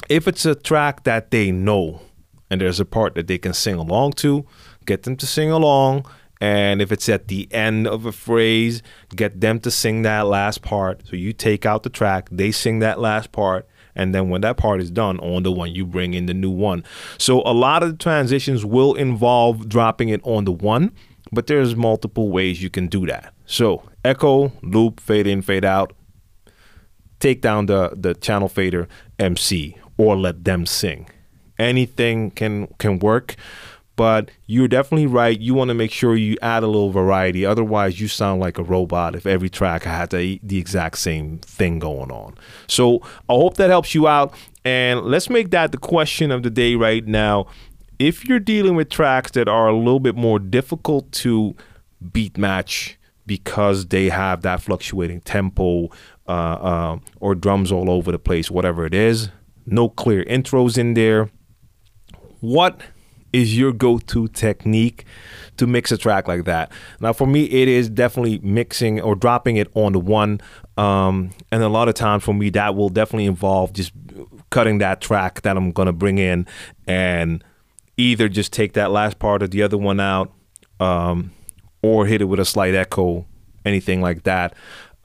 if 0.07 0.27
it's 0.27 0.45
a 0.45 0.55
track 0.55 1.03
that 1.03 1.31
they 1.31 1.51
know 1.51 2.01
and 2.49 2.61
there's 2.61 2.79
a 2.79 2.85
part 2.85 3.15
that 3.15 3.27
they 3.27 3.38
can 3.38 3.53
sing 3.53 3.75
along 3.75 4.13
to, 4.13 4.45
get 4.85 5.03
them 5.03 5.15
to 5.17 5.27
sing 5.27 5.51
along. 5.51 6.05
And 6.41 6.81
if 6.81 6.91
it's 6.91 7.09
at 7.09 7.27
the 7.27 7.51
end 7.51 7.85
of 7.85 8.05
a 8.05 8.11
phrase, 8.11 8.81
get 9.15 9.41
them 9.41 9.59
to 9.61 9.71
sing 9.71 10.03
that 10.03 10.25
last 10.25 10.61
part. 10.61 11.05
So 11.05 11.15
you 11.15 11.33
take 11.33 11.65
out 11.65 11.83
the 11.83 11.89
track, 11.89 12.29
they 12.31 12.51
sing 12.51 12.79
that 12.79 12.99
last 12.99 13.31
part. 13.31 13.67
And 13.93 14.15
then 14.15 14.29
when 14.29 14.41
that 14.41 14.55
part 14.55 14.79
is 14.79 14.89
done, 14.89 15.19
on 15.19 15.43
the 15.43 15.51
one, 15.51 15.75
you 15.75 15.85
bring 15.85 16.13
in 16.13 16.27
the 16.27 16.33
new 16.33 16.51
one. 16.51 16.85
So 17.17 17.41
a 17.41 17.51
lot 17.51 17.83
of 17.83 17.89
the 17.91 17.97
transitions 17.97 18.63
will 18.63 18.93
involve 18.93 19.67
dropping 19.67 20.07
it 20.09 20.21
on 20.23 20.45
the 20.45 20.53
one, 20.53 20.93
but 21.31 21.48
there's 21.48 21.75
multiple 21.75 22.29
ways 22.29 22.62
you 22.62 22.69
can 22.69 22.88
do 22.88 23.05
that. 23.07 23.33
So 23.45 23.83
echo, 24.03 24.51
loop, 24.62 25.00
fade 25.00 25.27
in, 25.27 25.41
fade 25.41 25.65
out. 25.65 25.93
Take 27.19 27.41
down 27.41 27.65
the 27.65 27.91
the 27.95 28.13
channel 28.13 28.48
fader 28.48 28.88
MC 29.17 29.77
or 29.98 30.15
let 30.15 30.43
them 30.45 30.65
sing. 30.65 31.09
Anything 31.57 32.31
can 32.31 32.67
can 32.77 33.00
work, 33.00 33.36
but 34.00 34.31
you're 34.45 34.69
definitely 34.69 35.07
right. 35.07 35.38
You 35.38 35.53
want 35.53 35.67
to 35.67 35.74
make 35.74 35.91
sure 35.91 36.15
you 36.15 36.38
add 36.41 36.63
a 36.63 36.67
little 36.67 36.89
variety. 36.89 37.45
Otherwise, 37.45 38.00
you 38.00 38.07
sound 38.07 38.39
like 38.39 38.57
a 38.57 38.63
robot 38.63 39.13
if 39.13 39.25
every 39.25 39.50
track 39.50 39.83
had 39.83 40.12
the, 40.12 40.39
the 40.41 40.57
exact 40.57 41.00
same 41.00 41.39
thing 41.39 41.79
going 41.79 42.09
on. 42.09 42.36
So 42.67 43.00
I 43.27 43.33
hope 43.33 43.57
that 43.57 43.69
helps 43.69 43.93
you 43.93 44.07
out. 44.07 44.33
And 44.63 45.01
let's 45.01 45.29
make 45.29 45.51
that 45.51 45.74
the 45.74 45.77
question 45.77 46.31
of 46.31 46.43
the 46.43 46.50
day 46.50 46.75
right 46.75 47.05
now. 47.05 47.48
If 48.00 48.25
you're 48.25 48.39
dealing 48.39 48.75
with 48.75 48.89
tracks 48.89 49.32
that 49.32 49.48
are 49.48 49.68
a 49.68 49.75
little 49.75 50.00
bit 50.00 50.15
more 50.15 50.39
difficult 50.39 51.12
to 51.13 51.56
beat 52.12 52.38
match, 52.38 52.98
because 53.29 53.86
they 53.89 54.10
have 54.10 54.41
that 54.41 54.60
fluctuating 54.60 55.22
tempo 55.22 55.88
uh, 56.27 56.32
uh, 56.32 57.00
or 57.20 57.36
drums 57.36 57.72
all 57.72 57.88
over 57.91 58.12
the 58.12 58.18
place, 58.18 58.50
whatever 58.50 58.88
it 58.88 58.94
is. 58.96 59.29
No 59.68 59.88
clear 59.88 60.25
intros 60.25 60.79
in 60.79 60.96
there. 60.96 61.29
What 62.39 62.82
is 63.32 63.56
your 63.56 63.72
go-to 63.72 64.27
technique 64.29 65.06
to 65.58 65.68
mix 65.68 65.91
a 65.91 65.98
track 65.98 66.27
like 66.27 66.46
that? 66.46 66.72
Now, 67.01 67.13
for 67.13 67.27
me, 67.27 67.44
it 67.44 67.68
is 67.68 67.88
definitely 67.88 68.39
mixing 68.39 69.00
or 69.00 69.13
dropping 69.13 69.58
it 69.58 69.70
on 69.75 69.91
the 69.91 70.00
one, 70.00 70.41
um, 70.75 71.29
and 71.51 71.62
a 71.62 71.70
lot 71.70 71.88
of 71.88 71.94
times 71.94 72.24
for 72.24 72.34
me, 72.34 72.50
that 72.50 72.75
will 72.75 72.89
definitely 72.89 73.27
involve 73.27 73.74
just 73.74 73.91
cutting 74.50 74.79
that 74.79 75.01
track 75.01 75.44
that 75.44 75.56
I'm 75.56 75.72
gonna 75.72 75.94
bring 75.94 76.18
in 76.18 76.48
and 76.88 77.44
either 78.00 78.29
just 78.29 78.53
take 78.53 78.74
that 78.74 78.91
last 78.91 79.20
part 79.20 79.44
of 79.44 79.51
the 79.51 79.62
other 79.62 79.77
one 79.77 80.00
out. 80.00 80.32
Um, 80.79 81.32
or 81.82 82.06
hit 82.06 82.22
it 82.22 82.25
with 82.25 82.39
a 82.39 82.46
slight 82.46 82.75
echo, 82.75 83.25
anything 83.65 84.01
like 84.01 84.24
that. 84.24 84.53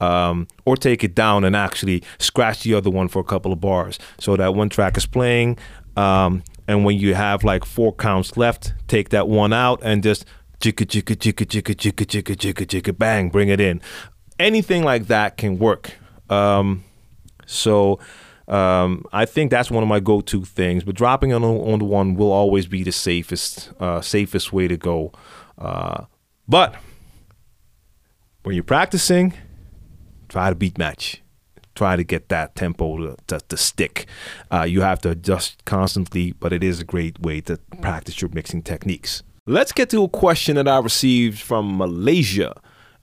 Um, 0.01 0.47
or 0.65 0.75
take 0.75 1.03
it 1.03 1.15
down 1.15 1.45
and 1.45 1.55
actually 1.55 2.03
scratch 2.19 2.63
the 2.63 2.73
other 2.73 2.89
one 2.89 3.07
for 3.07 3.19
a 3.19 3.23
couple 3.23 3.53
of 3.53 3.61
bars. 3.61 3.97
So 4.19 4.35
that 4.35 4.53
one 4.53 4.69
track 4.69 4.97
is 4.97 5.05
playing, 5.05 5.57
um, 5.95 6.43
and 6.67 6.83
when 6.83 6.97
you 6.97 7.15
have 7.15 7.45
like 7.45 7.63
four 7.63 7.93
counts 7.93 8.35
left, 8.35 8.73
take 8.87 9.09
that 9.09 9.29
one 9.29 9.53
out 9.53 9.79
and 9.83 10.03
just 10.03 10.25
chicka 10.59 10.85
chicka 10.85 11.15
chicka 11.15 11.45
chicka 11.45 11.75
chicka 11.75 12.05
chicka 12.05 12.35
chicka 12.35 12.65
chicka 12.65 12.97
bang, 12.97 13.29
bring 13.29 13.47
it 13.47 13.61
in. 13.61 13.79
Anything 14.37 14.83
like 14.83 15.07
that 15.07 15.37
can 15.37 15.57
work. 15.59 15.93
Um, 16.29 16.83
so 17.45 17.99
um, 18.47 19.03
I 19.11 19.25
think 19.25 19.51
that's 19.51 19.71
one 19.71 19.83
of 19.83 19.89
my 19.89 19.99
go-to 19.99 20.45
things. 20.45 20.83
But 20.83 20.95
dropping 20.95 21.33
on 21.33 21.43
on 21.43 21.79
the 21.79 21.85
one 21.85 22.15
will 22.15 22.31
always 22.31 22.67
be 22.67 22.83
the 22.83 22.91
safest 22.91 23.71
uh, 23.79 24.01
safest 24.01 24.53
way 24.53 24.67
to 24.67 24.77
go. 24.77 25.11
Uh, 25.57 26.05
but 26.47 26.75
when 28.43 28.55
you're 28.55 28.63
practicing, 28.63 29.33
try 30.29 30.49
to 30.49 30.55
beat 30.55 30.77
match. 30.77 31.21
Try 31.73 31.97
to 31.97 32.05
get 32.05 32.29
that 32.29 32.55
tempo 32.55 32.97
to, 32.97 33.17
to, 33.27 33.39
to 33.49 33.57
stick. 33.57 34.05
Uh, 34.49 34.63
you 34.63 34.79
have 34.81 35.01
to 35.01 35.09
adjust 35.09 35.65
constantly, 35.65 36.31
but 36.31 36.53
it 36.53 36.63
is 36.63 36.79
a 36.79 36.85
great 36.85 37.19
way 37.19 37.41
to 37.41 37.57
practice 37.81 38.21
your 38.21 38.29
mixing 38.33 38.61
techniques. 38.61 39.23
Let's 39.45 39.73
get 39.73 39.89
to 39.89 40.03
a 40.03 40.07
question 40.07 40.55
that 40.55 40.67
I 40.67 40.79
received 40.79 41.41
from 41.41 41.77
Malaysia. 41.77 42.55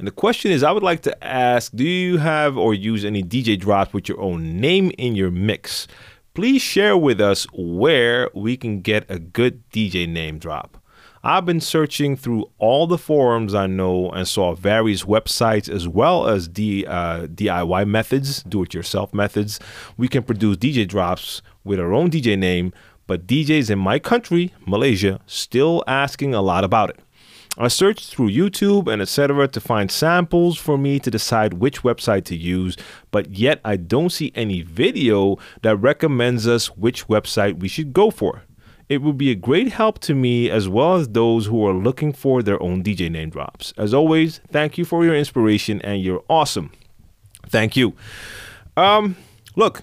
And 0.03 0.09
the 0.09 0.11
question 0.11 0.51
is 0.51 0.65
I 0.65 0.73
would 0.73 0.83
like 0.83 1.03
to 1.03 1.25
ask 1.25 1.71
Do 1.71 1.85
you 1.85 2.19
have 2.19 2.59
or 2.59 2.75
use 2.75 3.05
any 3.05 3.23
DJ 3.23 3.57
drops 3.57 3.93
with 3.93 4.09
your 4.09 4.21
own 4.21 4.61
name 4.61 4.91
in 4.99 5.15
your 5.15 5.31
mix? 5.31 5.87
Please 6.35 6.61
share 6.61 6.97
with 6.97 7.21
us 7.21 7.47
where 7.53 8.29
we 8.35 8.57
can 8.57 8.81
get 8.81 9.09
a 9.09 9.21
good 9.21 9.63
DJ 9.71 10.09
name 10.09 10.41
drop. 10.41 10.77
I've 11.23 11.47
been 11.47 11.61
searching 11.61 12.17
through 12.17 12.51
all 12.59 12.89
the 12.89 12.99
forums 12.99 13.55
I 13.55 13.69
know 13.69 14.11
and 14.11 14.27
saw 14.27 14.57
various 14.57 15.05
websites 15.05 15.69
as 15.69 15.87
well 15.87 16.27
as 16.27 16.49
D, 16.49 16.85
uh, 16.85 17.29
DIY 17.29 17.87
methods, 17.87 18.43
do 18.43 18.65
it 18.65 18.75
yourself 18.75 19.15
methods. 19.15 19.61
We 19.97 20.09
can 20.09 20.25
produce 20.25 20.57
DJ 20.57 20.89
drops 20.89 21.43
with 21.63 21.79
our 21.79 21.93
own 21.93 22.11
DJ 22.11 22.37
name, 22.37 22.73
but 23.07 23.29
DJs 23.29 23.71
in 23.71 23.79
my 23.79 24.01
country, 24.01 24.53
Malaysia, 24.67 25.21
still 25.27 25.85
asking 25.87 26.35
a 26.35 26.43
lot 26.43 26.65
about 26.65 26.91
it. 26.91 26.99
I 27.59 27.69
searched 27.69 28.09
through 28.09 28.31
YouTube 28.31 28.91
and 28.91 29.03
etc. 29.03 29.47
to 29.49 29.61
find 29.61 29.91
samples 29.91 30.57
for 30.57 30.79
me 30.79 30.99
to 31.01 31.11
decide 31.11 31.55
which 31.55 31.83
website 31.83 32.25
to 32.27 32.37
use, 32.37 32.77
but 33.11 33.31
yet 33.31 33.61
I 33.63 33.77
don't 33.77 34.09
see 34.09 34.33
any 34.35 34.63
video 34.63 35.37
that 35.61 35.77
recommends 35.77 36.49
us 36.49 36.69
which 36.77 37.09
website 37.09 37.59
we 37.61 37.69
should 37.69 37.93
go 37.93 38.11
for. 38.11 38.43
It 38.89 39.03
would 39.03 39.19
be 39.19 39.31
a 39.31 39.35
great 39.35 39.73
help 39.73 39.99
to 40.01 40.15
me 40.15 40.51
as 40.51 40.69
well 40.69 40.95
as 40.95 41.09
those 41.09 41.47
who 41.47 41.67
are 41.67 41.75
looking 41.75 42.13
for 42.13 42.43
their 42.43 42.63
own 42.63 42.83
DJ 42.83 43.11
name 43.11 43.31
drops. 43.31 43.73
As 43.77 43.93
always, 43.93 44.41
thank 44.51 44.79
you 44.79 44.85
for 44.85 45.05
your 45.05 45.15
inspiration 45.15 45.81
and 45.83 46.03
you're 46.03 46.25
awesome. 46.29 46.73
Thank 47.49 47.77
you. 47.77 47.95
Um, 48.79 49.17
look, 49.57 49.83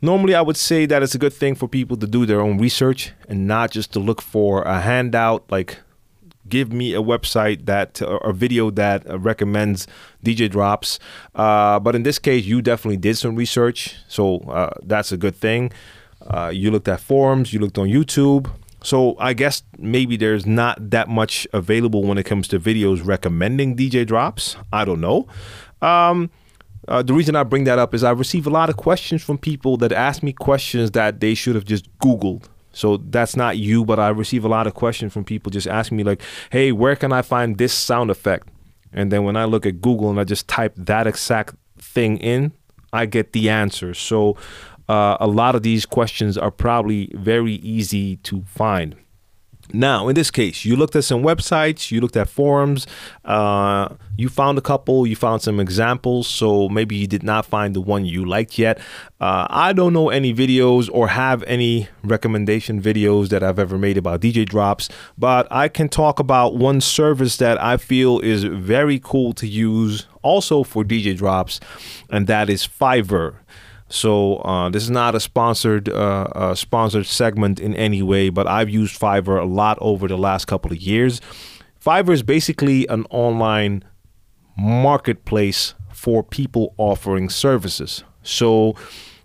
normally 0.00 0.34
I 0.34 0.42
would 0.42 0.56
say 0.56 0.86
that 0.86 1.04
it's 1.04 1.14
a 1.14 1.18
good 1.18 1.32
thing 1.32 1.54
for 1.54 1.68
people 1.68 1.96
to 1.98 2.06
do 2.06 2.26
their 2.26 2.40
own 2.40 2.58
research 2.58 3.12
and 3.28 3.46
not 3.46 3.70
just 3.70 3.92
to 3.92 4.00
look 4.00 4.20
for 4.20 4.62
a 4.62 4.80
handout 4.80 5.44
like 5.50 5.78
give 6.52 6.70
me 6.70 6.92
a 6.92 7.02
website 7.02 7.64
that 7.64 8.02
or 8.02 8.18
a 8.18 8.32
video 8.34 8.70
that 8.70 9.08
uh, 9.08 9.18
recommends 9.18 9.86
DJ 10.22 10.50
drops. 10.50 10.98
Uh, 11.34 11.80
but 11.80 11.94
in 11.94 12.02
this 12.02 12.18
case, 12.18 12.44
you 12.44 12.60
definitely 12.60 12.98
did 12.98 13.16
some 13.16 13.34
research, 13.34 13.96
so 14.06 14.40
uh, 14.40 14.70
that's 14.82 15.10
a 15.12 15.16
good 15.16 15.34
thing. 15.34 15.72
Uh, 16.26 16.50
you 16.54 16.70
looked 16.70 16.88
at 16.88 17.00
forums, 17.00 17.54
you 17.54 17.58
looked 17.58 17.78
on 17.78 17.88
YouTube. 17.88 18.50
So 18.84 19.16
I 19.18 19.32
guess 19.32 19.62
maybe 19.78 20.16
there's 20.16 20.44
not 20.44 20.90
that 20.90 21.08
much 21.08 21.46
available 21.52 22.02
when 22.02 22.18
it 22.18 22.24
comes 22.24 22.48
to 22.48 22.60
videos 22.60 23.00
recommending 23.04 23.74
DJ 23.74 24.06
drops. 24.06 24.56
I 24.72 24.84
don't 24.84 25.00
know. 25.00 25.26
Um, 25.80 26.30
uh, 26.88 27.02
the 27.02 27.14
reason 27.14 27.34
I 27.34 27.44
bring 27.44 27.64
that 27.64 27.78
up 27.78 27.94
is 27.94 28.04
I 28.04 28.10
receive 28.10 28.46
a 28.46 28.50
lot 28.50 28.68
of 28.68 28.76
questions 28.76 29.22
from 29.22 29.38
people 29.38 29.76
that 29.78 29.92
ask 29.92 30.22
me 30.22 30.32
questions 30.32 30.90
that 30.90 31.20
they 31.20 31.34
should 31.34 31.54
have 31.54 31.64
just 31.64 31.86
Googled. 31.98 32.48
So 32.72 32.96
that's 32.96 33.36
not 33.36 33.58
you, 33.58 33.84
but 33.84 33.98
I 33.98 34.08
receive 34.08 34.44
a 34.44 34.48
lot 34.48 34.66
of 34.66 34.74
questions 34.74 35.12
from 35.12 35.24
people 35.24 35.50
just 35.50 35.66
asking 35.66 35.98
me, 35.98 36.04
like, 36.04 36.22
hey, 36.50 36.72
where 36.72 36.96
can 36.96 37.12
I 37.12 37.22
find 37.22 37.58
this 37.58 37.72
sound 37.72 38.10
effect? 38.10 38.48
And 38.92 39.10
then 39.10 39.24
when 39.24 39.36
I 39.36 39.44
look 39.44 39.66
at 39.66 39.80
Google 39.80 40.10
and 40.10 40.18
I 40.20 40.24
just 40.24 40.48
type 40.48 40.74
that 40.76 41.06
exact 41.06 41.54
thing 41.78 42.16
in, 42.18 42.52
I 42.92 43.06
get 43.06 43.32
the 43.32 43.48
answer. 43.48 43.94
So 43.94 44.36
uh, 44.88 45.16
a 45.20 45.26
lot 45.26 45.54
of 45.54 45.62
these 45.62 45.86
questions 45.86 46.36
are 46.36 46.50
probably 46.50 47.10
very 47.14 47.54
easy 47.54 48.16
to 48.18 48.42
find. 48.42 48.96
Now, 49.72 50.08
in 50.08 50.14
this 50.14 50.30
case, 50.30 50.64
you 50.64 50.76
looked 50.76 50.94
at 50.96 51.04
some 51.04 51.22
websites, 51.22 51.90
you 51.90 52.00
looked 52.00 52.16
at 52.16 52.28
forums, 52.28 52.86
uh, 53.24 53.88
you 54.16 54.28
found 54.28 54.58
a 54.58 54.60
couple, 54.60 55.06
you 55.06 55.16
found 55.16 55.42
some 55.42 55.58
examples, 55.58 56.26
so 56.28 56.68
maybe 56.68 56.94
you 56.96 57.06
did 57.06 57.22
not 57.22 57.46
find 57.46 57.74
the 57.74 57.80
one 57.80 58.04
you 58.04 58.24
liked 58.24 58.58
yet. 58.58 58.78
Uh, 59.20 59.46
I 59.48 59.72
don't 59.72 59.92
know 59.92 60.10
any 60.10 60.34
videos 60.34 60.90
or 60.92 61.08
have 61.08 61.42
any 61.44 61.88
recommendation 62.04 62.82
videos 62.82 63.28
that 63.30 63.42
I've 63.42 63.58
ever 63.58 63.78
made 63.78 63.96
about 63.96 64.20
DJ 64.20 64.46
drops, 64.46 64.88
but 65.16 65.46
I 65.50 65.68
can 65.68 65.88
talk 65.88 66.18
about 66.18 66.54
one 66.54 66.80
service 66.80 67.38
that 67.38 67.60
I 67.62 67.78
feel 67.78 68.20
is 68.20 68.44
very 68.44 69.00
cool 69.02 69.32
to 69.34 69.46
use 69.46 70.06
also 70.22 70.62
for 70.62 70.84
DJ 70.84 71.16
drops, 71.16 71.60
and 72.10 72.26
that 72.26 72.48
is 72.48 72.66
Fiverr. 72.66 73.36
So 73.92 74.36
uh, 74.36 74.70
this 74.70 74.82
is 74.82 74.90
not 74.90 75.14
a 75.14 75.20
sponsored 75.20 75.90
uh, 75.90 76.26
uh, 76.34 76.54
sponsored 76.54 77.04
segment 77.04 77.60
in 77.60 77.76
any 77.76 78.02
way, 78.02 78.30
but 78.30 78.46
I've 78.46 78.70
used 78.70 78.98
Fiverr 78.98 79.38
a 79.38 79.44
lot 79.44 79.76
over 79.82 80.08
the 80.08 80.16
last 80.16 80.46
couple 80.46 80.72
of 80.72 80.78
years. 80.78 81.20
Fiverr 81.78 82.14
is 82.14 82.22
basically 82.22 82.86
an 82.86 83.04
online 83.10 83.84
marketplace 84.56 85.74
for 85.92 86.22
people 86.22 86.74
offering 86.78 87.28
services. 87.28 88.02
So 88.22 88.76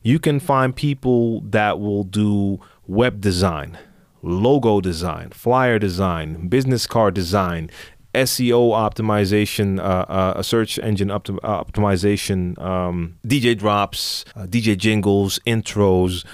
you 0.04 0.20
can 0.20 0.38
find 0.38 0.76
people 0.76 1.40
that 1.42 1.80
will 1.80 2.04
do 2.04 2.60
web 2.88 3.22
design, 3.22 3.78
logo 4.22 4.82
design, 4.82 5.30
flyer 5.30 5.80
design, 5.80 6.50
business 6.50 6.88
card 6.88 7.14
design, 7.14 7.70
SEO 8.14 8.72
optimization, 8.72 9.80
uh, 9.80 10.06
uh, 10.08 10.42
search 10.42 10.80
engine 10.80 11.12
uh, 11.12 11.20
optimization, 11.20 12.60
um, 12.60 13.18
DJ 13.26 13.58
drops, 13.58 14.26
uh, 14.36 14.46
DJ 14.46 14.78
jingles, 14.78 15.40
intros, 15.46 16.26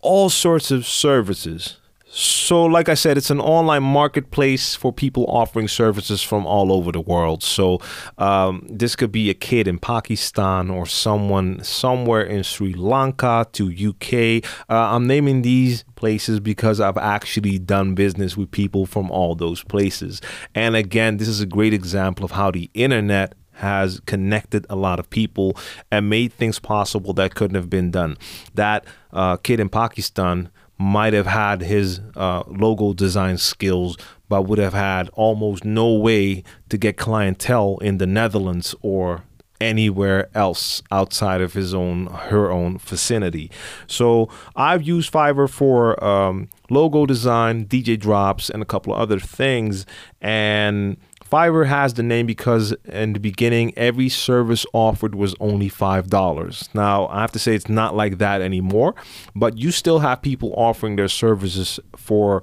all 0.00 0.30
sorts 0.30 0.70
of 0.70 0.86
services. 0.86 1.78
So, 2.10 2.64
like 2.64 2.88
I 2.88 2.94
said, 2.94 3.18
it's 3.18 3.30
an 3.30 3.40
online 3.40 3.82
marketplace 3.82 4.74
for 4.74 4.94
people 4.94 5.26
offering 5.26 5.68
services 5.68 6.22
from 6.22 6.46
all 6.46 6.72
over 6.72 6.90
the 6.90 7.02
world. 7.02 7.42
So, 7.42 7.80
um, 8.16 8.66
this 8.70 8.96
could 8.96 9.12
be 9.12 9.28
a 9.28 9.34
kid 9.34 9.68
in 9.68 9.78
Pakistan 9.78 10.70
or 10.70 10.86
someone 10.86 11.62
somewhere 11.62 12.22
in 12.22 12.42
Sri 12.44 12.72
Lanka 12.72 13.46
to 13.52 13.90
UK. 13.90 14.42
Uh, 14.70 14.94
I'm 14.94 15.06
naming 15.06 15.42
these 15.42 15.84
places 15.96 16.40
because 16.40 16.80
I've 16.80 16.96
actually 16.96 17.58
done 17.58 17.94
business 17.94 18.38
with 18.38 18.50
people 18.50 18.86
from 18.86 19.10
all 19.10 19.34
those 19.34 19.62
places. 19.62 20.22
And 20.54 20.76
again, 20.76 21.18
this 21.18 21.28
is 21.28 21.42
a 21.42 21.46
great 21.46 21.74
example 21.74 22.24
of 22.24 22.30
how 22.30 22.50
the 22.50 22.70
internet 22.72 23.34
has 23.58 24.00
connected 24.06 24.64
a 24.70 24.76
lot 24.76 24.98
of 24.98 25.10
people 25.10 25.56
and 25.90 26.08
made 26.08 26.32
things 26.32 26.58
possible 26.58 27.12
that 27.12 27.34
couldn't 27.34 27.56
have 27.56 27.68
been 27.68 27.90
done. 27.90 28.16
That 28.54 28.86
uh, 29.12 29.36
kid 29.36 29.60
in 29.60 29.68
Pakistan 29.68 30.50
might 30.78 31.12
have 31.12 31.26
had 31.26 31.60
his 31.60 32.00
uh, 32.16 32.44
logo 32.46 32.92
design 32.92 33.36
skills, 33.36 33.96
but 34.28 34.42
would 34.42 34.58
have 34.58 34.74
had 34.74 35.08
almost 35.10 35.64
no 35.64 35.94
way 35.94 36.44
to 36.68 36.78
get 36.78 36.96
clientele 36.96 37.78
in 37.78 37.98
the 37.98 38.06
Netherlands 38.06 38.74
or 38.82 39.24
anywhere 39.60 40.28
else 40.34 40.82
outside 40.90 41.40
of 41.40 41.52
his 41.52 41.74
own 41.74 42.06
her 42.06 42.50
own 42.50 42.78
vicinity. 42.78 43.50
So 43.86 44.28
I've 44.54 44.82
used 44.82 45.12
Fiverr 45.12 45.50
for 45.50 46.02
um, 46.02 46.48
logo 46.70 47.06
design, 47.06 47.66
DJ 47.66 47.98
drops, 47.98 48.50
and 48.50 48.62
a 48.62 48.66
couple 48.66 48.94
of 48.94 49.00
other 49.00 49.18
things, 49.18 49.84
and 50.20 50.96
Fiverr 51.30 51.66
has 51.66 51.94
the 51.94 52.02
name 52.02 52.26
because 52.26 52.72
in 52.84 53.12
the 53.12 53.20
beginning, 53.20 53.72
every 53.76 54.08
service 54.08 54.64
offered 54.72 55.14
was 55.14 55.34
only 55.40 55.68
$5. 55.68 56.74
Now, 56.74 57.06
I 57.08 57.20
have 57.20 57.32
to 57.32 57.38
say 57.38 57.54
it's 57.54 57.68
not 57.68 57.94
like 57.94 58.18
that 58.18 58.40
anymore, 58.40 58.94
but 59.34 59.58
you 59.58 59.70
still 59.70 59.98
have 59.98 60.22
people 60.22 60.54
offering 60.56 60.96
their 60.96 61.08
services 61.08 61.78
for 61.96 62.42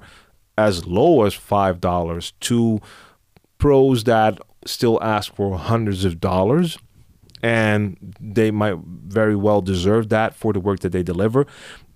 as 0.56 0.86
low 0.86 1.24
as 1.24 1.34
$5 1.34 2.32
to 2.40 2.80
pros 3.58 4.04
that 4.04 4.38
still 4.64 5.02
ask 5.02 5.34
for 5.34 5.58
hundreds 5.58 6.04
of 6.04 6.20
dollars 6.20 6.78
and 7.42 7.96
they 8.20 8.50
might 8.50 8.76
very 8.78 9.36
well 9.36 9.60
deserve 9.60 10.08
that 10.08 10.34
for 10.34 10.52
the 10.52 10.60
work 10.60 10.80
that 10.80 10.90
they 10.90 11.02
deliver. 11.02 11.46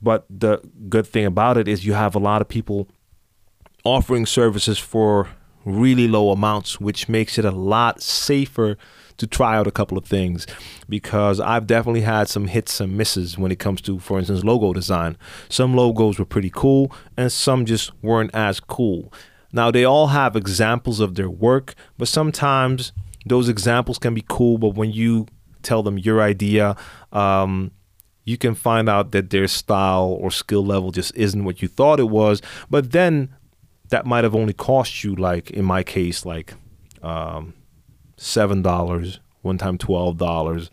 But 0.03 0.25
the 0.31 0.61
good 0.89 1.07
thing 1.07 1.25
about 1.25 1.57
it 1.57 1.67
is 1.67 1.85
you 1.85 1.95
have 1.95 2.15
a 2.15 2.19
lot 2.19 2.41
of 2.41 2.49
people 2.49 2.89
offering 3.85 4.27
services 4.27 4.79
for 4.79 5.29
really 5.65 6.09
low 6.09 6.31
amounts, 6.31 6.81
which 6.81 7.09
makes 7.09 7.39
it 7.39 7.45
a 7.45 7.51
lot 7.51 8.03
safer 8.03 8.77
to 9.17 9.27
try 9.27 9.55
out 9.55 9.67
a 9.67 9.71
couple 9.71 9.99
of 9.99 10.07
things 10.07 10.47
because 10.89 11.41
I've 11.41 11.67
definitely 11.67 12.01
had 12.01 12.29
some 12.29 12.47
hits 12.47 12.81
and 12.81 12.97
misses 12.97 13.37
when 13.37 13.53
it 13.53 13.59
comes 13.59 13.83
to, 13.83 13.99
for 13.99 14.19
instance, 14.19 14.45
logo 14.45 14.73
design. 14.73 15.19
Some 15.51 15.77
logos 15.77 16.19
were 16.19 16.25
pretty 16.25 16.51
cool 16.51 16.91
and 17.19 17.31
some 17.31 17.67
just 17.67 17.93
weren't 18.03 18.35
as 18.35 18.61
cool. 18.61 19.13
Now, 19.53 19.71
they 19.71 19.85
all 19.85 20.09
have 20.09 20.37
examples 20.37 21.01
of 21.01 21.17
their 21.17 21.29
work, 21.29 21.75
but 21.99 22.09
sometimes 22.09 22.93
those 23.27 23.49
examples 23.49 23.99
can 23.99 24.15
be 24.15 24.25
cool, 24.27 24.57
but 24.57 24.75
when 24.75 24.91
you 24.91 25.27
tell 25.63 25.83
them 25.83 25.99
your 25.99 26.23
idea, 26.23 26.77
um, 27.13 27.73
you 28.25 28.39
can 28.39 28.55
find 28.55 28.89
out 28.89 29.11
that 29.13 29.31
their 29.31 29.49
style 29.49 30.17
or 30.21 30.31
skill 30.31 30.65
level 30.65 30.93
just 30.93 31.15
isn't 31.17 31.45
what 31.45 31.61
you 31.61 31.69
thought 31.69 32.01
it 32.01 32.09
was. 32.09 32.41
But 32.71 32.93
then 32.93 33.35
that 33.91 34.07
might 34.07 34.25
have 34.25 34.35
only 34.35 34.53
cost 34.53 35.05
you 35.05 35.15
like 35.15 35.51
in 35.51 35.65
my 35.65 35.83
case 35.83 36.25
like 36.25 36.55
um, 37.03 37.55
seven 38.17 38.63
dollars 38.63 39.21
one 39.43 39.59
time 39.59 39.79
twelve 39.79 40.17
dollars 40.17 40.71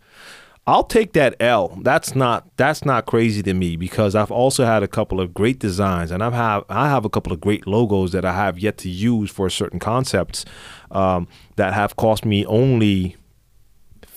i'll 0.66 0.84
take 0.84 1.14
that 1.14 1.34
l 1.40 1.78
that's 1.82 2.14
not 2.14 2.46
that's 2.56 2.84
not 2.84 3.06
crazy 3.06 3.42
to 3.42 3.54
me 3.54 3.76
because 3.76 4.14
i've 4.14 4.30
also 4.30 4.64
had 4.64 4.82
a 4.82 4.88
couple 4.88 5.20
of 5.20 5.32
great 5.32 5.58
designs 5.58 6.10
and 6.10 6.22
i've 6.22 6.34
have 6.34 6.64
i 6.68 6.88
have 6.88 7.04
a 7.04 7.10
couple 7.10 7.32
of 7.32 7.40
great 7.40 7.66
logos 7.66 8.12
that 8.12 8.24
i 8.24 8.32
have 8.32 8.58
yet 8.58 8.76
to 8.76 8.90
use 8.90 9.30
for 9.30 9.48
certain 9.48 9.78
concepts 9.78 10.44
um, 10.90 11.26
that 11.56 11.72
have 11.72 11.96
cost 11.96 12.24
me 12.24 12.44
only 12.46 13.16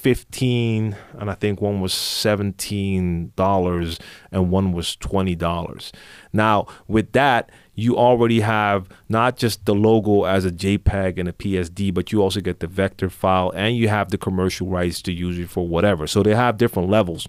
15 0.02 0.98
and 1.14 1.30
I 1.30 1.36
think 1.36 1.62
one 1.62 1.80
was 1.80 1.94
$17 1.94 4.00
and 4.32 4.50
one 4.50 4.72
was 4.72 4.98
$20. 4.98 5.92
Now, 6.34 6.66
with 6.88 7.12
that, 7.12 7.52
you 7.74 7.98
already 7.98 8.42
have 8.42 8.90
not 9.10 9.38
just 9.38 9.66
the 9.66 9.76
logo 9.76 10.26
as 10.26 10.46
a 10.46 10.52
JPEG 10.52 11.18
and 11.18 11.30
a 11.30 11.34
PSD, 11.34 11.94
but 11.94 12.12
you 12.12 12.22
also 12.22 12.42
get 12.42 12.60
the 12.60 12.68
vector 12.68 13.10
file 13.10 13.52
and 13.56 13.76
you 13.76 13.88
have 13.88 14.12
the 14.12 14.18
commercial 14.18 14.68
rights 14.68 15.02
to 15.04 15.12
use 15.12 15.40
it 15.40 15.50
for 15.50 15.68
whatever. 15.68 16.08
So 16.08 16.22
they 16.24 16.36
have 16.36 16.58
different 16.58 16.90
levels. 16.90 17.28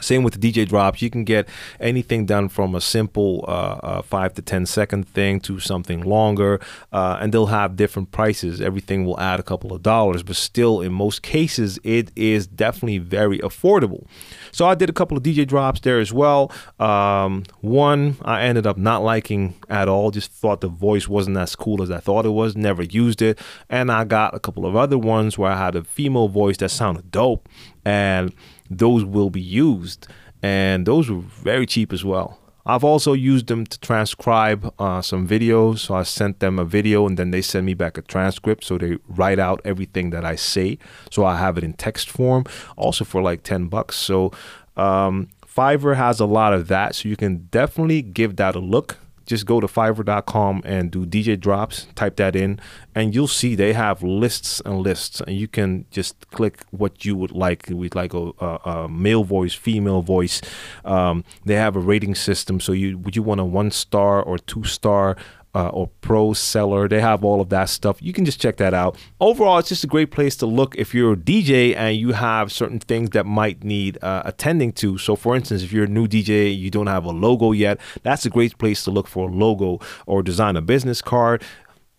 Same 0.00 0.22
with 0.22 0.40
the 0.40 0.52
DJ 0.52 0.68
drops. 0.68 1.02
You 1.02 1.10
can 1.10 1.24
get 1.24 1.48
anything 1.78 2.26
done 2.26 2.48
from 2.48 2.74
a 2.74 2.80
simple 2.80 3.44
uh, 3.48 3.50
uh, 3.50 4.02
five 4.02 4.34
to 4.34 4.42
ten 4.42 4.66
second 4.66 5.08
thing 5.08 5.40
to 5.40 5.60
something 5.60 6.02
longer, 6.02 6.60
uh, 6.92 7.18
and 7.20 7.32
they'll 7.32 7.46
have 7.46 7.76
different 7.76 8.10
prices. 8.10 8.60
Everything 8.60 9.04
will 9.04 9.18
add 9.20 9.40
a 9.40 9.42
couple 9.42 9.72
of 9.72 9.82
dollars, 9.82 10.22
but 10.22 10.36
still, 10.36 10.80
in 10.80 10.92
most 10.92 11.22
cases, 11.22 11.78
it 11.84 12.10
is 12.16 12.46
definitely 12.46 12.98
very 12.98 13.38
affordable. 13.40 14.06
So 14.52 14.66
I 14.66 14.74
did 14.74 14.90
a 14.90 14.92
couple 14.92 15.16
of 15.16 15.22
DJ 15.22 15.46
drops 15.46 15.80
there 15.80 16.00
as 16.00 16.12
well. 16.12 16.52
Um, 16.78 17.44
one 17.60 18.16
I 18.22 18.42
ended 18.42 18.66
up 18.66 18.76
not 18.76 19.02
liking 19.02 19.54
at 19.68 19.88
all. 19.88 20.10
Just 20.10 20.32
thought 20.32 20.60
the 20.60 20.68
voice 20.68 21.08
wasn't 21.08 21.36
as 21.36 21.54
cool 21.56 21.82
as 21.82 21.90
I 21.90 21.98
thought 21.98 22.26
it 22.26 22.30
was. 22.30 22.56
Never 22.56 22.82
used 22.82 23.22
it, 23.22 23.38
and 23.68 23.90
I 23.90 24.04
got 24.04 24.34
a 24.34 24.40
couple 24.40 24.66
of 24.66 24.76
other 24.76 24.98
ones 24.98 25.38
where 25.38 25.50
I 25.52 25.56
had 25.56 25.76
a 25.76 25.84
female 25.84 26.28
voice 26.28 26.56
that 26.58 26.70
sounded 26.70 27.10
dope 27.10 27.48
and 27.84 28.32
those 28.70 29.04
will 29.04 29.30
be 29.30 29.40
used. 29.40 30.06
And 30.42 30.86
those 30.86 31.10
were 31.10 31.20
very 31.20 31.66
cheap 31.66 31.92
as 31.92 32.04
well. 32.04 32.38
I've 32.66 32.84
also 32.84 33.14
used 33.14 33.46
them 33.46 33.66
to 33.66 33.80
transcribe 33.80 34.72
uh, 34.78 35.02
some 35.02 35.26
videos. 35.26 35.80
So 35.80 35.94
I 35.94 36.02
sent 36.02 36.40
them 36.40 36.58
a 36.58 36.64
video 36.64 37.06
and 37.06 37.18
then 37.18 37.30
they 37.30 37.42
send 37.42 37.66
me 37.66 37.74
back 37.74 37.98
a 37.98 38.02
transcript. 38.02 38.64
So 38.64 38.78
they 38.78 38.98
write 39.08 39.38
out 39.38 39.60
everything 39.64 40.10
that 40.10 40.24
I 40.24 40.36
say. 40.36 40.78
So 41.10 41.24
I 41.24 41.36
have 41.36 41.58
it 41.58 41.64
in 41.64 41.72
text 41.72 42.08
form, 42.08 42.44
also 42.76 43.04
for 43.04 43.22
like 43.22 43.42
10 43.42 43.68
bucks. 43.68 43.96
So 43.96 44.32
um, 44.76 45.28
Fiverr 45.44 45.96
has 45.96 46.20
a 46.20 46.26
lot 46.26 46.52
of 46.52 46.68
that. 46.68 46.94
So 46.94 47.08
you 47.08 47.16
can 47.16 47.48
definitely 47.50 48.02
give 48.02 48.36
that 48.36 48.54
a 48.54 48.60
look 48.60 48.98
just 49.30 49.46
go 49.46 49.60
to 49.60 49.68
fiverr.com 49.68 50.60
and 50.64 50.90
do 50.90 51.06
DJ 51.06 51.38
drops, 51.38 51.86
type 51.94 52.16
that 52.16 52.34
in, 52.34 52.58
and 52.96 53.14
you'll 53.14 53.28
see 53.28 53.54
they 53.54 53.72
have 53.72 54.02
lists 54.02 54.60
and 54.66 54.80
lists, 54.80 55.20
and 55.20 55.36
you 55.36 55.46
can 55.46 55.84
just 55.92 56.28
click 56.32 56.64
what 56.72 57.04
you 57.04 57.14
would 57.14 57.30
like. 57.30 57.68
We'd 57.70 57.94
like 57.94 58.12
a, 58.12 58.32
a, 58.40 58.46
a 58.64 58.88
male 58.88 59.22
voice, 59.22 59.54
female 59.54 60.02
voice. 60.02 60.42
Um, 60.84 61.22
they 61.44 61.54
have 61.54 61.76
a 61.76 61.78
rating 61.78 62.16
system, 62.16 62.58
so 62.58 62.72
you 62.72 62.98
would 62.98 63.14
you 63.14 63.22
want 63.22 63.40
a 63.40 63.44
one 63.44 63.70
star 63.70 64.20
or 64.20 64.36
two 64.36 64.64
star 64.64 65.16
uh, 65.54 65.68
or 65.68 65.88
pro 66.00 66.32
seller. 66.32 66.88
They 66.88 67.00
have 67.00 67.24
all 67.24 67.40
of 67.40 67.48
that 67.50 67.68
stuff. 67.68 68.00
You 68.02 68.12
can 68.12 68.24
just 68.24 68.40
check 68.40 68.56
that 68.58 68.74
out. 68.74 68.96
Overall, 69.20 69.58
it's 69.58 69.68
just 69.68 69.84
a 69.84 69.86
great 69.86 70.10
place 70.10 70.36
to 70.36 70.46
look 70.46 70.76
if 70.76 70.94
you're 70.94 71.14
a 71.14 71.16
DJ 71.16 71.74
and 71.76 71.96
you 71.96 72.12
have 72.12 72.52
certain 72.52 72.78
things 72.78 73.10
that 73.10 73.26
might 73.26 73.64
need 73.64 73.98
uh, 74.02 74.22
attending 74.24 74.72
to. 74.74 74.98
So, 74.98 75.16
for 75.16 75.34
instance, 75.34 75.62
if 75.62 75.72
you're 75.72 75.84
a 75.84 75.88
new 75.88 76.06
DJ, 76.06 76.56
you 76.56 76.70
don't 76.70 76.86
have 76.86 77.04
a 77.04 77.10
logo 77.10 77.52
yet, 77.52 77.80
that's 78.02 78.24
a 78.26 78.30
great 78.30 78.58
place 78.58 78.84
to 78.84 78.90
look 78.90 79.08
for 79.08 79.28
a 79.28 79.32
logo 79.32 79.80
or 80.06 80.22
design 80.22 80.56
a 80.56 80.62
business 80.62 81.02
card. 81.02 81.42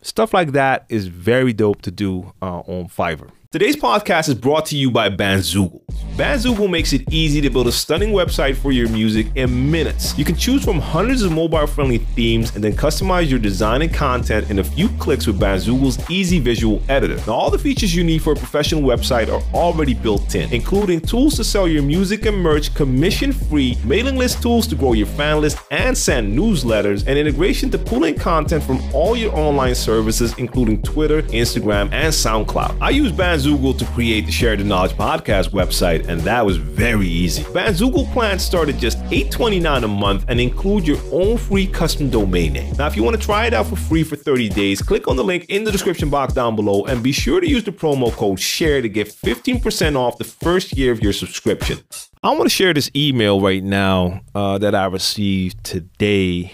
Stuff 0.02 0.34
like 0.34 0.54
that 0.54 0.86
is 0.90 1.08
very 1.08 1.54
dope 1.54 1.82
to 1.84 1.92
do 1.92 2.34
uh, 2.42 2.60
on 2.62 2.88
Fiverr. 2.88 3.30
Today's 3.52 3.76
podcast 3.76 4.30
is 4.30 4.36
brought 4.36 4.66
to 4.68 4.78
you 4.78 4.90
by 4.90 5.10
Bandzoogle. 5.10 5.82
Bandzoogle 6.16 6.70
makes 6.70 6.94
it 6.94 7.02
easy 7.12 7.42
to 7.42 7.50
build 7.50 7.68
a 7.68 7.72
stunning 7.72 8.12
website 8.12 8.56
for 8.56 8.72
your 8.72 8.88
music 8.88 9.28
in 9.36 9.70
minutes. 9.70 10.18
You 10.18 10.24
can 10.24 10.38
choose 10.38 10.64
from 10.64 10.80
hundreds 10.80 11.22
of 11.22 11.34
mobile 11.34 11.68
friendly 11.68 11.98
themes 11.98 12.56
and 12.56 12.64
then 12.64 12.72
customize 12.72 13.30
your 13.30 13.40
design 13.40 13.82
and 13.82 13.94
content 13.94 14.50
in 14.50 14.60
a 14.60 14.64
few 14.64 14.88
clicks 15.00 15.28
with 15.28 15.38
Bandzoogle's 15.38 16.10
easy 16.10 16.40
visual 16.40 16.82
editor. 16.88 17.18
Now, 17.28 17.34
all 17.34 17.52
the 17.52 17.60
features 17.60 17.94
you 17.94 18.06
need 18.06 18.22
for 18.22 18.32
a 18.32 18.36
professional 18.38 18.84
website 18.84 19.28
are 19.28 19.42
already 19.54 19.96
built 19.96 20.34
in, 20.34 20.54
including 20.54 21.02
tools 21.02 21.36
to 21.36 21.44
sell 21.44 21.68
your 21.68 21.84
music 21.84 22.26
and 22.26 22.38
merch 22.38 22.74
commission 22.74 23.34
free, 23.34 23.78
mailing 23.84 24.16
list 24.16 24.42
tools 24.42 24.66
to 24.68 24.76
grow 24.76 24.94
your 24.94 25.08
fan 25.08 25.42
list 25.42 25.58
and 25.72 25.98
send 25.98 26.38
newsletters, 26.38 27.06
and 27.06 27.18
integration 27.18 27.70
to 27.72 27.78
pull 27.78 28.06
in 28.06 28.18
content 28.18 28.64
from 28.64 28.82
all 28.94 29.18
your 29.18 29.36
online 29.36 29.76
services, 29.76 30.34
including 30.38 30.82
Twitter, 30.84 31.22
Instagram, 31.24 31.92
and 31.92 32.14
SoundCloud. 32.14 32.78
I 32.80 32.92
use 32.92 33.12
Bandzoogle 33.12 33.40
Bandzoogle 33.41 33.75
to 33.80 33.86
create 33.86 34.27
the 34.27 34.32
Share 34.32 34.56
the 34.56 34.63
Knowledge 34.63 34.91
podcast 34.91 35.49
website, 35.49 36.08
and 36.08 36.21
that 36.21 36.45
was 36.45 36.58
very 36.58 37.08
easy. 37.08 37.41
Bandzoogle 37.45 38.12
plans 38.13 38.43
start 38.43 38.69
at 38.69 38.77
just 38.77 38.99
$8.29 39.06 39.84
a 39.84 39.88
month 39.88 40.25
and 40.27 40.39
include 40.39 40.86
your 40.86 40.99
own 41.12 41.39
free 41.39 41.65
custom 41.65 42.12
domain 42.12 42.54
name. 42.54 42.75
Now, 42.77 42.86
if 42.86 42.95
you 42.95 43.01
want 43.01 43.19
to 43.19 43.25
try 43.25 43.47
it 43.47 43.54
out 43.56 43.65
for 43.65 43.75
free 43.75 44.04
for 44.04 44.15
30 44.15 44.49
days, 44.49 44.84
click 44.84 45.08
on 45.08 45.15
the 45.15 45.23
link 45.23 45.47
in 45.49 45.63
the 45.63 45.71
description 45.71 46.12
box 46.12 46.34
down 46.34 46.56
below 46.56 46.86
and 46.86 47.01
be 47.01 47.12
sure 47.12 47.41
to 47.41 47.49
use 47.49 47.63
the 47.63 47.71
promo 47.71 48.12
code 48.12 48.39
SHARE 48.39 48.84
to 48.84 48.89
get 48.89 49.08
15% 49.08 49.95
off 49.95 50.19
the 50.19 50.23
first 50.23 50.77
year 50.77 50.91
of 50.91 51.01
your 51.01 51.13
subscription. 51.13 51.80
I 52.21 52.30
want 52.30 52.43
to 52.43 52.49
share 52.49 52.75
this 52.75 52.91
email 52.95 53.41
right 53.41 53.63
now 53.63 54.21
uh, 54.36 54.60
that 54.60 54.75
I 54.75 54.86
received 54.86 55.63
today 55.63 56.54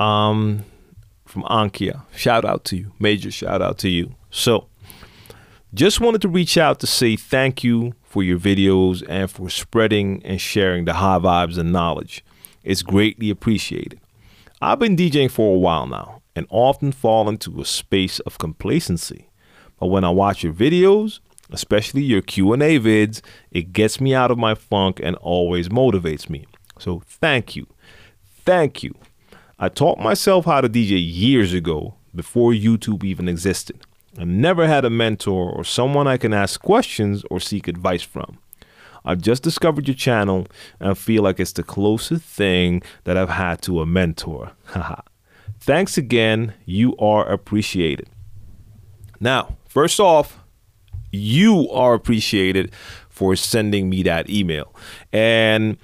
um, 0.00 0.64
from 1.26 1.44
Ankia. 1.44 2.02
Shout 2.16 2.44
out 2.44 2.64
to 2.66 2.76
you. 2.76 2.92
Major 2.98 3.30
shout 3.30 3.62
out 3.62 3.78
to 3.78 3.88
you. 3.88 4.16
So, 4.30 4.66
just 5.74 6.00
wanted 6.00 6.20
to 6.20 6.28
reach 6.28 6.58
out 6.58 6.80
to 6.80 6.86
say 6.86 7.16
thank 7.16 7.64
you 7.64 7.94
for 8.02 8.22
your 8.22 8.38
videos 8.38 9.02
and 9.08 9.30
for 9.30 9.48
spreading 9.48 10.20
and 10.22 10.38
sharing 10.38 10.84
the 10.84 10.94
high 10.94 11.18
vibes 11.18 11.56
and 11.56 11.72
knowledge. 11.72 12.22
It's 12.62 12.82
greatly 12.82 13.30
appreciated. 13.30 13.98
I've 14.60 14.78
been 14.78 14.96
DJing 14.96 15.30
for 15.30 15.56
a 15.56 15.58
while 15.58 15.86
now 15.86 16.20
and 16.36 16.46
often 16.50 16.92
fall 16.92 17.28
into 17.28 17.58
a 17.60 17.64
space 17.64 18.20
of 18.20 18.38
complacency. 18.38 19.30
But 19.80 19.86
when 19.86 20.04
I 20.04 20.10
watch 20.10 20.42
your 20.42 20.52
videos, 20.52 21.20
especially 21.50 22.02
your 22.02 22.20
Q&A 22.20 22.78
vids, 22.78 23.22
it 23.50 23.72
gets 23.72 23.98
me 23.98 24.14
out 24.14 24.30
of 24.30 24.38
my 24.38 24.54
funk 24.54 25.00
and 25.02 25.16
always 25.16 25.70
motivates 25.70 26.28
me. 26.28 26.46
So 26.78 27.02
thank 27.06 27.56
you. 27.56 27.66
Thank 28.44 28.82
you. 28.82 28.94
I 29.58 29.70
taught 29.70 29.98
myself 29.98 30.44
how 30.44 30.60
to 30.60 30.68
DJ 30.68 31.00
years 31.00 31.54
ago 31.54 31.94
before 32.14 32.52
YouTube 32.52 33.04
even 33.04 33.26
existed. 33.26 33.80
I 34.18 34.24
never 34.24 34.66
had 34.66 34.84
a 34.84 34.90
mentor 34.90 35.50
or 35.50 35.64
someone 35.64 36.06
I 36.06 36.16
can 36.16 36.34
ask 36.34 36.60
questions 36.60 37.24
or 37.30 37.40
seek 37.40 37.66
advice 37.66 38.02
from. 38.02 38.38
I've 39.04 39.20
just 39.22 39.42
discovered 39.42 39.88
your 39.88 39.94
channel 39.94 40.46
and 40.78 40.90
I 40.90 40.94
feel 40.94 41.22
like 41.22 41.40
it's 41.40 41.52
the 41.52 41.62
closest 41.62 42.22
thing 42.22 42.82
that 43.04 43.16
I've 43.16 43.30
had 43.30 43.62
to 43.62 43.80
a 43.80 43.86
mentor. 43.86 44.52
Haha. 44.66 45.02
Thanks 45.60 45.96
again. 45.96 46.54
You 46.66 46.96
are 46.96 47.26
appreciated. 47.28 48.08
Now, 49.20 49.56
first 49.68 50.00
off, 50.00 50.38
you 51.10 51.70
are 51.70 51.94
appreciated 51.94 52.72
for 53.08 53.36
sending 53.36 53.88
me 53.88 54.02
that 54.02 54.28
email. 54.28 54.74
And 55.12 55.78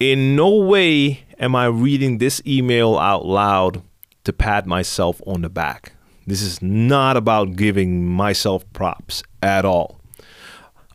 in 0.00 0.34
no 0.34 0.54
way 0.56 1.24
am 1.38 1.54
I 1.54 1.66
reading 1.66 2.18
this 2.18 2.40
email 2.46 2.98
out 2.98 3.26
loud 3.26 3.82
to 4.24 4.32
pat 4.32 4.66
myself 4.66 5.20
on 5.26 5.42
the 5.42 5.50
back. 5.50 5.92
This 6.26 6.42
is 6.42 6.62
not 6.62 7.16
about 7.16 7.56
giving 7.56 8.06
myself 8.06 8.70
props 8.72 9.22
at 9.42 9.64
all. 9.64 10.00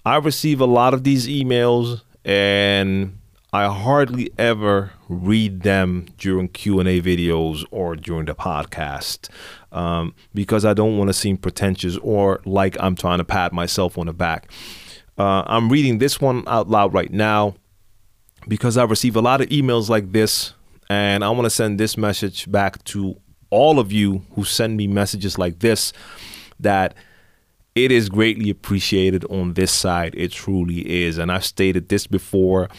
I 0.06 0.18
receive 0.18 0.62
a 0.62 0.66
lot 0.66 0.94
of 0.94 1.04
these 1.04 1.28
emails 1.28 2.02
and 2.24 3.18
I 3.52 3.68
hardly 3.68 4.32
ever 4.38 4.92
read 5.10 5.62
them 5.62 6.08
during 6.18 6.50
Q&A 6.50 7.02
videos 7.02 7.66
or 7.72 7.96
during 7.96 8.26
the 8.26 8.36
podcast 8.36 9.30
um, 9.72 10.14
because 10.34 10.64
I 10.64 10.74
don't 10.74 10.98
want 10.98 11.10
to 11.10 11.14
seem 11.14 11.38
pretentious 11.38 11.98
or 11.98 12.42
like 12.46 12.78
I'm 12.80 12.96
trying 12.96 13.18
to 13.18 13.24
pat 13.24 13.52
myself 13.52 13.98
on 13.98 14.08
the 14.08 14.14
back. 14.14 14.52
Uh, 15.18 15.44
I'm 15.46 15.70
reading 15.70 15.98
this 15.98 16.22
one 16.22 16.44
out 16.48 16.70
loud 16.70 16.94
right 16.94 17.12
now 17.12 17.56
because 18.48 18.78
I 18.78 18.84
receive 18.84 19.16
a 19.16 19.22
lot 19.22 19.42
of 19.42 19.50
emails 19.50 19.90
like 19.90 20.12
this 20.12 20.54
and 20.90 21.24
I 21.24 21.30
want 21.32 21.46
to 21.46 21.50
send 21.50 21.80
this 21.80 21.98
message 21.98 22.50
back 22.50 22.84
to 22.86 23.20
all 23.50 23.80
of 23.80 23.92
you 23.92 24.24
who 24.36 24.44
send 24.44 24.78
me 24.78 24.88
messages 24.88 25.38
like 25.38 25.60
this 25.60 25.94
that 26.60 26.96
it 27.76 27.92
is 27.92 28.10
greatly 28.10 28.50
appreciated 28.50 29.24
on 29.26 29.54
this 29.54 29.72
side. 29.72 30.16
It 30.16 30.32
truly 30.32 31.04
is. 31.06 31.18
And 31.18 31.32
I've 31.32 31.46
stated 31.46 31.90
this 31.90 32.08
before. 32.08 32.70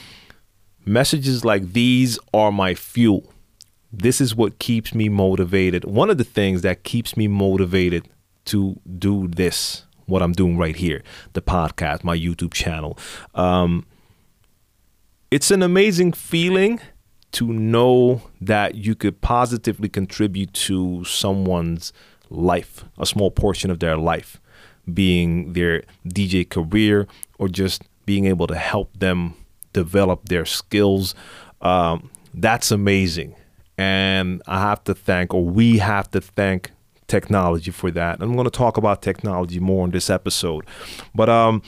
Messages 0.84 1.44
like 1.44 1.72
these 1.72 2.18
are 2.34 2.50
my 2.50 2.74
fuel. 2.74 3.32
This 3.92 4.20
is 4.20 4.34
what 4.34 4.58
keeps 4.58 4.94
me 4.94 5.08
motivated. 5.08 5.84
One 5.84 6.10
of 6.10 6.18
the 6.18 6.24
things 6.24 6.62
that 6.62 6.82
keeps 6.82 7.16
me 7.16 7.28
motivated 7.28 8.08
to 8.46 8.80
do 8.98 9.28
this, 9.28 9.84
what 10.06 10.22
I'm 10.22 10.32
doing 10.32 10.58
right 10.58 10.76
here, 10.76 11.02
the 11.32 11.42
podcast, 11.42 12.02
my 12.02 12.16
YouTube 12.16 12.52
channel. 12.52 12.98
Um, 13.34 13.86
it's 15.30 15.50
an 15.50 15.62
amazing 15.62 16.12
feeling 16.12 16.80
to 17.32 17.52
know 17.52 18.22
that 18.40 18.74
you 18.74 18.94
could 18.94 19.20
positively 19.20 19.88
contribute 19.88 20.52
to 20.54 21.04
someone's 21.04 21.92
life, 22.30 22.84
a 22.98 23.06
small 23.06 23.30
portion 23.30 23.70
of 23.70 23.80
their 23.80 23.96
life, 23.96 24.40
being 24.92 25.52
their 25.52 25.82
DJ 26.06 26.48
career 26.48 27.06
or 27.38 27.48
just 27.48 27.82
being 28.06 28.26
able 28.26 28.46
to 28.46 28.56
help 28.56 28.96
them 28.98 29.34
develop 29.72 30.28
their 30.28 30.44
skills. 30.44 31.14
Um, 31.60 32.10
that's 32.32 32.70
amazing. 32.70 33.34
And 33.76 34.42
I 34.46 34.60
have 34.60 34.82
to 34.84 34.94
thank, 34.94 35.34
or 35.34 35.44
we 35.44 35.78
have 35.78 36.10
to 36.12 36.20
thank 36.20 36.72
technology 37.06 37.70
for 37.70 37.90
that. 37.90 38.20
I'm 38.20 38.34
going 38.34 38.44
to 38.44 38.50
talk 38.50 38.76
about 38.76 39.02
technology 39.02 39.60
more 39.60 39.84
in 39.84 39.90
this 39.90 40.10
episode. 40.10 40.66
But 41.14 41.28
um, 41.28 41.62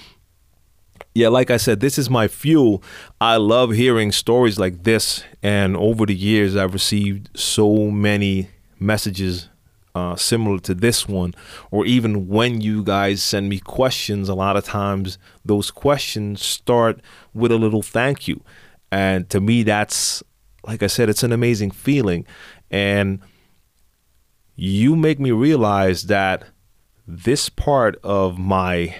yeah, 1.15 1.29
like 1.29 1.51
I 1.51 1.57
said, 1.57 1.81
this 1.81 1.99
is 1.99 2.09
my 2.09 2.29
fuel. 2.29 2.83
I 3.21 3.37
love 3.37 3.73
hearing 3.73 4.13
stories 4.13 4.59
like 4.59 4.85
this. 4.85 5.25
And 5.43 5.77
over 5.77 6.07
the 6.07 6.15
years, 6.15 6.57
I've 6.57 6.73
received 6.73 7.31
so 7.39 7.91
many 7.91 8.49
messages 8.79 9.49
uh, 9.95 10.15
similar 10.15 10.61
to 10.61 10.73
this 10.73 11.09
one, 11.09 11.35
or 11.73 11.85
even 11.85 12.29
when 12.29 12.61
you 12.61 12.85
guys 12.85 13.23
send 13.23 13.49
me 13.49 13.59
questions, 13.59 14.29
a 14.29 14.35
lot 14.35 14.57
of 14.57 14.65
times 14.65 15.19
those 15.45 15.73
questions 15.73 16.43
start 16.45 17.01
with 17.35 17.51
a 17.51 17.57
little 17.57 17.83
thank 17.83 18.29
you. 18.29 18.41
And 18.93 19.29
to 19.31 19.41
me, 19.41 19.65
that's, 19.65 20.23
like 20.65 20.85
I 20.85 20.87
said, 20.87 21.09
it's 21.09 21.25
an 21.25 21.33
amazing 21.33 21.73
feeling. 21.73 22.25
And 22.71 23.21
you 24.55 24.95
make 24.95 25.19
me 25.19 25.33
realize 25.33 26.05
that 26.05 26.45
this 27.07 27.49
part 27.49 27.99
of 28.05 28.39
my 28.39 28.95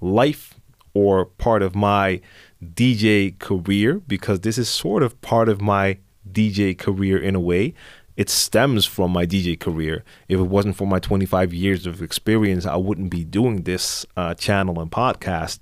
life 0.00 0.55
or 0.96 1.26
part 1.26 1.62
of 1.62 1.74
my 1.74 2.20
DJ 2.64 3.38
career, 3.38 4.00
because 4.06 4.40
this 4.40 4.56
is 4.56 4.68
sort 4.68 5.02
of 5.02 5.20
part 5.20 5.48
of 5.50 5.60
my 5.60 5.98
DJ 6.32 6.76
career 6.76 7.18
in 7.18 7.34
a 7.34 7.40
way, 7.40 7.74
it 8.16 8.30
stems 8.30 8.86
from 8.86 9.10
my 9.12 9.26
DJ 9.26 9.60
career. 9.60 10.02
If 10.28 10.40
it 10.40 10.44
wasn't 10.44 10.76
for 10.76 10.86
my 10.86 10.98
25 10.98 11.52
years 11.52 11.86
of 11.86 12.00
experience, 12.00 12.64
I 12.64 12.76
wouldn't 12.76 13.10
be 13.10 13.24
doing 13.24 13.62
this 13.64 14.06
uh, 14.16 14.32
channel 14.34 14.80
and 14.80 14.90
podcast. 14.90 15.58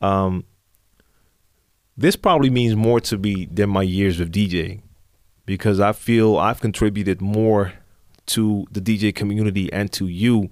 Um, 0.00 0.44
this 1.96 2.16
probably 2.16 2.50
means 2.50 2.74
more 2.74 2.98
to 3.00 3.16
me 3.16 3.46
than 3.46 3.70
my 3.70 3.82
years 3.82 4.18
of 4.18 4.30
DJing 4.30 4.82
because 5.46 5.78
I 5.78 5.92
feel 5.92 6.38
I've 6.38 6.60
contributed 6.60 7.20
more 7.20 7.74
to 8.26 8.66
the 8.72 8.80
DJ 8.80 9.14
community 9.14 9.72
and 9.72 9.92
to 9.92 10.08
you 10.08 10.50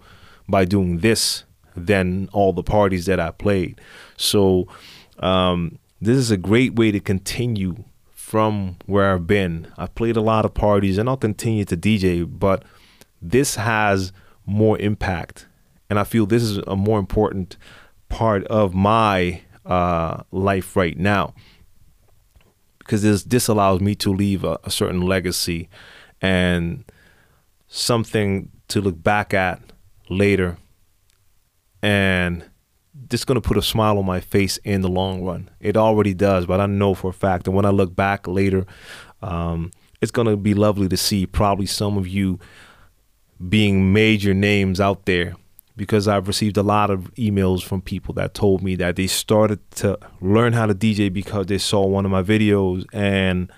by 0.49 0.65
doing 0.65 0.99
this 0.99 1.45
than 1.77 2.29
all 2.33 2.53
the 2.53 2.63
parties 2.63 3.07
that 3.07 3.21
I 3.21 3.31
played. 3.31 3.81
So, 4.21 4.69
um, 5.19 5.79
this 6.01 6.17
is 6.17 6.31
a 6.31 6.37
great 6.37 6.75
way 6.75 6.91
to 6.91 7.01
continue 7.01 7.85
from 8.13 8.77
where 8.87 9.15
I've 9.15 9.27
been. 9.27 9.67
I've 9.77 9.95
played 9.95 10.17
a 10.17 10.21
lot 10.21 10.45
of 10.45 10.55
parties 10.55 10.99
and 10.99 11.09
I'll 11.09 11.17
continue 11.17 11.65
to 11.65 11.77
DJ, 11.77 12.27
but 12.29 12.65
this 13.21 13.57
has 13.57 14.13
more 14.47 14.79
impact. 14.79 15.47
And 15.89 15.99
I 15.99 16.05
feel 16.05 16.27
this 16.27 16.43
is 16.43 16.59
a 16.67 16.77
more 16.77 16.99
important 16.99 17.57
part 18.09 18.45
of 18.49 18.75
my 18.75 19.43
uh, 19.65 20.23
life 20.31 20.77
right 20.77 20.99
now 20.99 21.35
because 22.79 23.03
this, 23.03 23.23
this 23.25 23.49
allows 23.49 23.81
me 23.81 23.95
to 23.97 24.13
leave 24.13 24.45
a, 24.45 24.59
a 24.65 24.71
certain 24.71 25.01
legacy 25.01 25.69
and 26.21 26.85
something 27.69 28.51
to 28.69 28.81
look 28.81 29.03
back 29.03 29.33
at 29.33 29.61
later 30.09 30.59
and 31.83 32.50
just 33.11 33.27
going 33.27 33.41
to 33.41 33.47
put 33.47 33.57
a 33.57 33.63
smile 33.63 33.99
on 33.99 34.07
my 34.07 34.21
face 34.21 34.57
in 34.59 34.81
the 34.81 34.89
long 34.89 35.23
run. 35.23 35.51
It 35.61 35.77
already 35.77 36.15
does, 36.15 36.47
but 36.47 36.61
I 36.61 36.67
know 36.67 36.95
for 36.95 37.11
a 37.11 37.13
fact. 37.13 37.47
And 37.47 37.57
when 37.57 37.65
I 37.65 37.71
look 37.71 37.95
back 37.95 38.27
later, 38.27 38.65
um, 39.21 39.71
it's 40.01 40.13
going 40.13 40.29
to 40.29 40.37
be 40.37 40.55
lovely 40.55 40.89
to 40.89 40.97
see 40.97 41.27
probably 41.27 41.67
some 41.67 41.99
of 41.99 42.09
you 42.09 42.39
being 43.49 43.93
major 43.93 44.33
names 44.33 44.81
out 44.81 45.07
there 45.07 45.35
because 45.77 46.07
I've 46.07 46.29
received 46.29 46.57
a 46.57 46.63
lot 46.63 46.91
of 46.91 47.13
emails 47.15 47.63
from 47.63 47.81
people 47.81 48.13
that 48.15 48.35
told 48.35 48.63
me 48.63 48.77
that 48.77 48.97
they 48.97 49.07
started 49.07 49.59
to 49.77 49.99
learn 50.21 50.53
how 50.53 50.67
to 50.67 50.75
DJ 50.75 51.13
because 51.13 51.47
they 51.47 51.59
saw 51.59 51.87
one 51.87 52.05
of 52.05 52.11
my 52.11 52.23
videos 52.23 52.85
and 52.93 53.51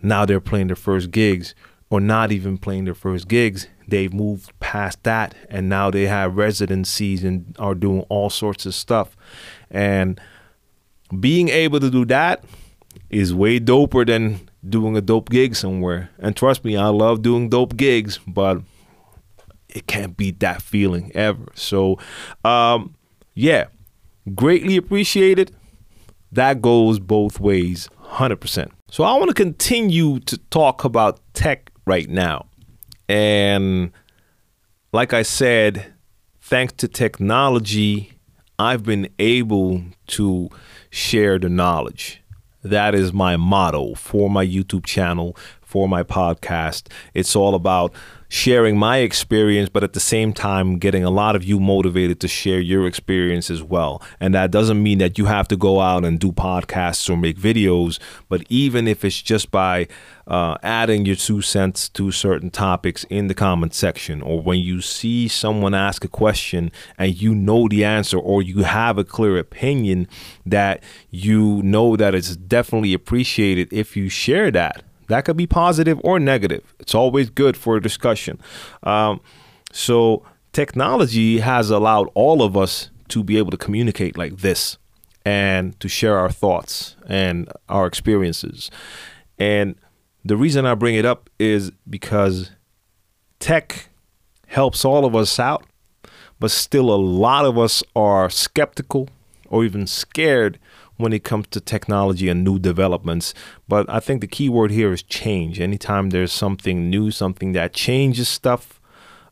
now 0.00 0.24
they're 0.24 0.40
playing 0.40 0.68
their 0.68 0.76
first 0.76 1.10
gigs 1.10 1.54
or 1.90 2.00
not 2.00 2.30
even 2.30 2.56
playing 2.56 2.84
their 2.84 2.94
first 2.94 3.26
gigs 3.26 3.66
they've 3.88 4.12
moved 4.12 4.58
past 4.60 5.02
that 5.04 5.34
and 5.48 5.68
now 5.68 5.90
they 5.90 6.06
have 6.06 6.36
residencies 6.36 7.24
and 7.24 7.56
are 7.58 7.74
doing 7.74 8.02
all 8.08 8.30
sorts 8.30 8.66
of 8.66 8.74
stuff. 8.74 9.16
And 9.70 10.20
being 11.18 11.48
able 11.48 11.80
to 11.80 11.90
do 11.90 12.04
that 12.06 12.44
is 13.10 13.34
way 13.34 13.60
doper 13.60 14.06
than 14.06 14.48
doing 14.68 14.96
a 14.96 15.00
dope 15.00 15.30
gig 15.30 15.54
somewhere. 15.54 16.10
And 16.18 16.36
trust 16.36 16.64
me, 16.64 16.76
I 16.76 16.88
love 16.88 17.22
doing 17.22 17.48
dope 17.48 17.76
gigs, 17.76 18.18
but 18.26 18.62
it 19.68 19.86
can't 19.86 20.16
beat 20.16 20.40
that 20.40 20.62
feeling 20.62 21.10
ever. 21.14 21.46
So, 21.54 21.98
um, 22.44 22.94
yeah, 23.34 23.66
greatly 24.34 24.76
appreciated. 24.76 25.54
That 26.30 26.62
goes 26.62 26.98
both 26.98 27.40
ways, 27.40 27.88
100%. 28.04 28.70
So, 28.90 29.04
I 29.04 29.14
want 29.18 29.28
to 29.28 29.34
continue 29.34 30.20
to 30.20 30.38
talk 30.50 30.84
about 30.84 31.20
tech 31.34 31.70
right 31.86 32.08
now. 32.08 32.46
And 33.12 33.92
like 34.90 35.12
I 35.12 35.22
said, 35.22 35.92
thanks 36.40 36.72
to 36.78 36.88
technology, 36.88 38.12
I've 38.58 38.84
been 38.84 39.06
able 39.18 39.82
to 40.06 40.48
share 40.88 41.38
the 41.38 41.50
knowledge. 41.50 42.22
That 42.64 42.94
is 42.94 43.12
my 43.12 43.36
motto 43.36 43.94
for 43.96 44.30
my 44.30 44.46
YouTube 44.46 44.86
channel, 44.86 45.36
for 45.60 45.86
my 45.86 46.02
podcast. 46.02 46.90
It's 47.12 47.36
all 47.36 47.54
about 47.54 47.92
sharing 48.32 48.78
my 48.78 48.96
experience, 48.96 49.68
but 49.68 49.84
at 49.84 49.92
the 49.92 50.00
same 50.00 50.32
time, 50.32 50.78
getting 50.78 51.04
a 51.04 51.10
lot 51.10 51.36
of 51.36 51.44
you 51.44 51.60
motivated 51.60 52.18
to 52.18 52.26
share 52.26 52.60
your 52.60 52.86
experience 52.86 53.50
as 53.50 53.62
well. 53.62 54.02
And 54.20 54.34
that 54.34 54.50
doesn't 54.50 54.82
mean 54.82 54.96
that 55.00 55.18
you 55.18 55.26
have 55.26 55.48
to 55.48 55.56
go 55.56 55.80
out 55.80 56.02
and 56.02 56.18
do 56.18 56.32
podcasts 56.32 57.10
or 57.10 57.18
make 57.18 57.36
videos, 57.36 57.98
but 58.30 58.42
even 58.48 58.88
if 58.88 59.04
it's 59.04 59.20
just 59.20 59.50
by 59.50 59.86
uh, 60.26 60.56
adding 60.62 61.04
your 61.04 61.16
two 61.16 61.42
cents 61.42 61.90
to 61.90 62.10
certain 62.10 62.48
topics 62.48 63.04
in 63.10 63.26
the 63.26 63.34
comment 63.34 63.74
section, 63.74 64.22
or 64.22 64.40
when 64.40 64.60
you 64.60 64.80
see 64.80 65.28
someone 65.28 65.74
ask 65.74 66.02
a 66.02 66.08
question 66.08 66.72
and 66.96 67.20
you 67.20 67.34
know 67.34 67.68
the 67.68 67.84
answer, 67.84 68.16
or 68.16 68.40
you 68.40 68.62
have 68.62 68.96
a 68.96 69.04
clear 69.04 69.36
opinion 69.36 70.08
that 70.46 70.82
you 71.10 71.62
know 71.62 71.96
that 71.96 72.14
it's 72.14 72.34
definitely 72.34 72.94
appreciated 72.94 73.70
if 73.70 73.94
you 73.94 74.08
share 74.08 74.50
that 74.50 74.82
that 75.12 75.24
could 75.24 75.36
be 75.36 75.46
positive 75.46 76.00
or 76.02 76.18
negative. 76.18 76.74
It's 76.78 76.94
always 76.94 77.30
good 77.30 77.56
for 77.56 77.76
a 77.76 77.82
discussion. 77.82 78.40
Um, 78.82 79.20
so, 79.72 80.24
technology 80.52 81.40
has 81.40 81.70
allowed 81.70 82.10
all 82.14 82.42
of 82.42 82.56
us 82.56 82.90
to 83.08 83.22
be 83.22 83.38
able 83.38 83.50
to 83.50 83.56
communicate 83.56 84.16
like 84.16 84.38
this 84.38 84.78
and 85.24 85.78
to 85.80 85.88
share 85.88 86.18
our 86.18 86.30
thoughts 86.30 86.96
and 87.06 87.50
our 87.68 87.86
experiences. 87.86 88.70
And 89.38 89.76
the 90.24 90.36
reason 90.36 90.66
I 90.66 90.74
bring 90.74 90.94
it 90.94 91.04
up 91.04 91.28
is 91.38 91.72
because 91.88 92.50
tech 93.38 93.88
helps 94.46 94.84
all 94.84 95.04
of 95.04 95.14
us 95.14 95.38
out, 95.38 95.66
but 96.38 96.50
still 96.50 96.90
a 96.90 96.96
lot 96.96 97.44
of 97.44 97.58
us 97.58 97.82
are 97.94 98.30
skeptical 98.30 99.08
or 99.48 99.64
even 99.64 99.86
scared 99.86 100.58
when 101.02 101.12
it 101.12 101.24
comes 101.24 101.48
to 101.48 101.60
technology 101.60 102.28
and 102.28 102.42
new 102.42 102.58
developments. 102.58 103.34
But 103.68 103.88
I 103.90 104.00
think 104.00 104.20
the 104.20 104.26
key 104.26 104.48
word 104.48 104.70
here 104.70 104.92
is 104.92 105.02
change. 105.02 105.60
Anytime 105.60 106.10
there's 106.10 106.32
something 106.32 106.88
new, 106.88 107.10
something 107.10 107.52
that 107.52 107.74
changes 107.74 108.28
stuff, 108.28 108.80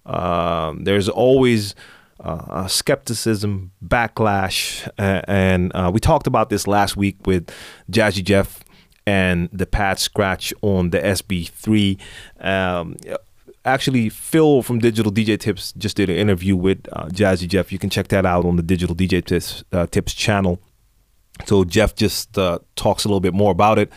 uh, 0.04 0.74
there's 0.78 1.08
always 1.08 1.74
uh, 2.20 2.66
skepticism, 2.66 3.70
backlash, 3.82 4.86
uh, 4.98 5.22
and 5.26 5.72
we 5.94 6.00
talked 6.00 6.26
about 6.26 6.50
this 6.50 6.66
last 6.66 6.96
week 6.96 7.16
with 7.26 7.50
Jazzy 7.90 8.22
Jeff 8.22 8.62
and 9.06 9.48
the 9.52 9.66
pad 9.66 9.98
scratch 9.98 10.52
on 10.62 10.90
the 10.90 10.98
SB3. 10.98 11.98
Um, 12.40 12.96
actually 13.64 14.08
Phil 14.08 14.62
from 14.62 14.78
Digital 14.78 15.12
DJ 15.12 15.38
Tips 15.38 15.72
just 15.72 15.96
did 15.96 16.10
an 16.10 16.16
interview 16.16 16.56
with 16.56 16.86
uh, 16.92 17.06
Jazzy 17.06 17.48
Jeff. 17.48 17.72
You 17.72 17.78
can 17.78 17.90
check 17.90 18.08
that 18.08 18.24
out 18.26 18.44
on 18.44 18.56
the 18.56 18.62
Digital 18.62 18.94
DJ 18.94 19.24
Tips, 19.24 19.64
uh, 19.72 19.86
Tips 19.86 20.14
channel. 20.14 20.60
So 21.46 21.64
Jeff 21.64 21.94
just 21.94 22.38
uh, 22.38 22.60
talks 22.76 23.04
a 23.04 23.08
little 23.08 23.20
bit 23.20 23.34
more 23.34 23.50
about 23.50 23.78
it. 23.78 23.90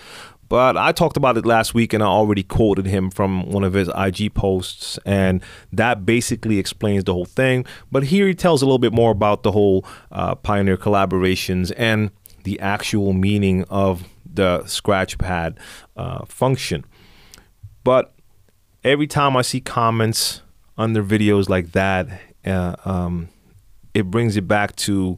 But 0.50 0.78
I 0.78 0.92
talked 0.92 1.18
about 1.18 1.38
it 1.38 1.48
last 1.48 1.74
week 1.74 1.94
and 1.94 2.04
I 2.04 2.06
already 2.06 2.44
quoted 2.44 2.86
him 2.86 3.10
from 3.10 3.50
one 3.50 3.64
of 3.64 3.74
his 3.74 3.90
IG 3.98 4.36
posts, 4.36 5.00
and 5.06 5.42
that 5.72 6.06
basically 6.06 6.60
explains 6.60 7.06
the 7.06 7.14
whole 7.14 7.26
thing. 7.26 7.66
But 7.92 8.04
here 8.04 8.28
he 8.28 8.36
tells 8.36 8.62
a 8.62 8.66
little 8.66 8.78
bit 8.78 8.94
more 8.94 9.10
about 9.10 9.42
the 9.42 9.52
whole 9.52 9.84
uh, 10.12 10.36
Pioneer 10.36 10.78
collaborations 10.78 11.72
and 11.76 12.12
the 12.44 12.60
actual 12.60 13.14
meaning 13.14 13.64
of 13.70 14.04
the 14.32 14.64
scratch 14.68 15.18
pad 15.18 15.60
uh, 15.96 16.26
function. 16.26 16.86
But 17.84 18.14
every 18.84 19.08
time 19.08 19.36
I 19.36 19.42
see 19.42 19.60
comments 19.60 20.42
under 20.78 21.04
videos 21.04 21.50
like 21.50 21.72
that, 21.72 22.08
uh, 22.46 22.76
um, 22.86 23.30
it 23.94 24.12
brings 24.12 24.38
it 24.38 24.48
back 24.48 24.76
to 24.76 25.18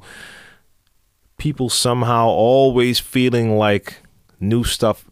people 1.38 1.69
somehow 1.69 2.28
always 2.28 3.00
feeling 3.00 3.58
like 3.58 3.98
new 4.39 4.63
stuff 4.63 5.10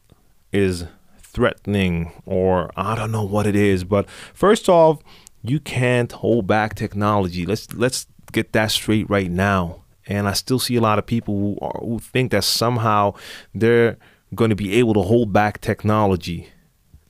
is 0.52 0.86
threatening 1.18 2.12
or 2.26 2.72
I 2.76 2.96
don't 2.96 3.12
know 3.12 3.24
what 3.24 3.48
it 3.48 3.56
is. 3.56 3.84
But 3.84 4.10
first 4.10 4.70
off, 4.70 5.02
you 5.42 5.60
can't 5.60 6.12
hold 6.12 6.48
back 6.48 6.76
technology. 6.76 7.46
Let's 7.46 7.74
let's 7.74 8.08
get 8.32 8.54
that 8.54 8.72
straight 8.72 9.10
right 9.10 9.30
now. 9.30 9.84
And 10.06 10.28
I 10.28 10.34
still 10.34 10.60
see 10.60 10.76
a 10.76 10.82
lot 10.82 11.00
of 11.00 11.06
people 11.06 11.38
who 11.38 11.58
are, 11.62 11.80
who 11.80 12.00
think 12.00 12.32
that 12.32 12.44
somehow 12.44 13.14
they're 13.54 13.98
going 14.36 14.50
to 14.50 14.56
be 14.56 14.74
able 14.74 14.94
to 14.96 15.02
hold 15.02 15.32
back 15.32 15.62
technology 15.62 16.50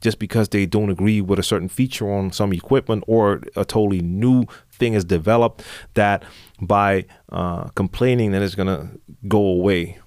just 0.03 0.19
because 0.19 0.49
they 0.49 0.65
don't 0.65 0.89
agree 0.89 1.21
with 1.21 1.39
a 1.39 1.43
certain 1.43 1.69
feature 1.69 2.11
on 2.11 2.29
some 2.29 2.51
equipment 2.51 3.05
or 3.07 3.41
a 3.55 3.63
totally 3.63 4.01
new 4.01 4.43
thing 4.69 4.93
is 4.93 5.05
developed 5.05 5.63
that 5.93 6.23
by 6.61 7.05
uh, 7.31 7.69
complaining 7.69 8.31
that 8.31 8.41
it's 8.41 8.53
going 8.53 8.67
to 8.67 8.99
go 9.29 9.39
away. 9.39 9.97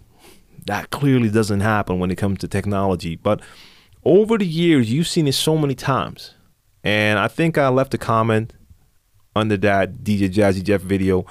That 0.67 0.91
clearly 0.91 1.31
doesn't 1.31 1.61
happen 1.61 1.99
when 1.99 2.11
it 2.11 2.17
comes 2.17 2.41
to 2.41 2.49
technology. 2.49 3.17
But 3.17 3.41
over 4.05 4.37
the 4.37 4.47
years, 4.47 4.93
you've 4.93 5.09
seen 5.09 5.27
it 5.27 5.33
so 5.33 5.57
many 5.57 5.75
times. 5.75 6.35
And 6.85 7.19
I 7.19 7.27
think 7.27 7.57
I 7.57 7.69
left 7.69 7.95
a 7.95 7.99
comment 7.99 8.53
under 9.35 9.57
that 9.57 10.05
DJ 10.05 10.29
Jazzy 10.29 10.63
Jeff 10.63 10.83
video. 10.83 11.25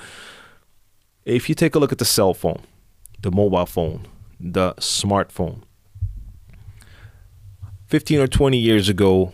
If 1.24 1.50
you 1.50 1.56
take 1.56 1.76
a 1.76 1.80
look 1.80 1.92
at 1.92 2.00
the 2.00 2.06
cell 2.06 2.34
phone, 2.34 2.64
the 3.22 3.32
mobile 3.32 3.66
phone, 3.68 4.08
the 4.40 4.74
smartphone, 4.76 5.62
15 7.88 8.20
or 8.20 8.28
20 8.28 8.58
years 8.58 8.90
ago, 8.90 9.32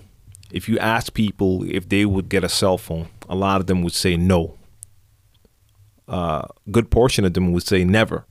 if 0.52 0.68
you 0.68 0.78
ask 0.80 1.14
people 1.14 1.64
if 1.64 1.88
they 1.88 2.06
would 2.06 2.30
get 2.30 2.44
a 2.44 2.50
cell 2.50 2.78
phone, 2.78 3.08
a 3.30 3.36
lot 3.36 3.62
of 3.62 3.68
them 3.68 3.82
would 3.84 3.94
say 3.94 4.18
no. 4.18 4.58
A 6.08 6.12
uh, 6.12 6.48
good 6.70 6.92
portion 6.92 7.24
of 7.24 7.34
them 7.34 7.54
would 7.54 7.64
say 7.64 7.86
never. 7.86 8.26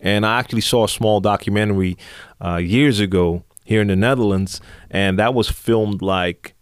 And 0.00 0.24
I 0.24 0.38
actually 0.38 0.62
saw 0.62 0.84
a 0.84 0.88
small 0.88 1.20
documentary 1.20 1.96
uh, 2.42 2.56
years 2.56 3.00
ago 3.00 3.44
here 3.64 3.80
in 3.80 3.88
the 3.88 3.96
Netherlands, 3.96 4.60
and 4.90 5.18
that 5.18 5.34
was 5.34 5.48
filmed 5.50 6.02
like 6.02 6.54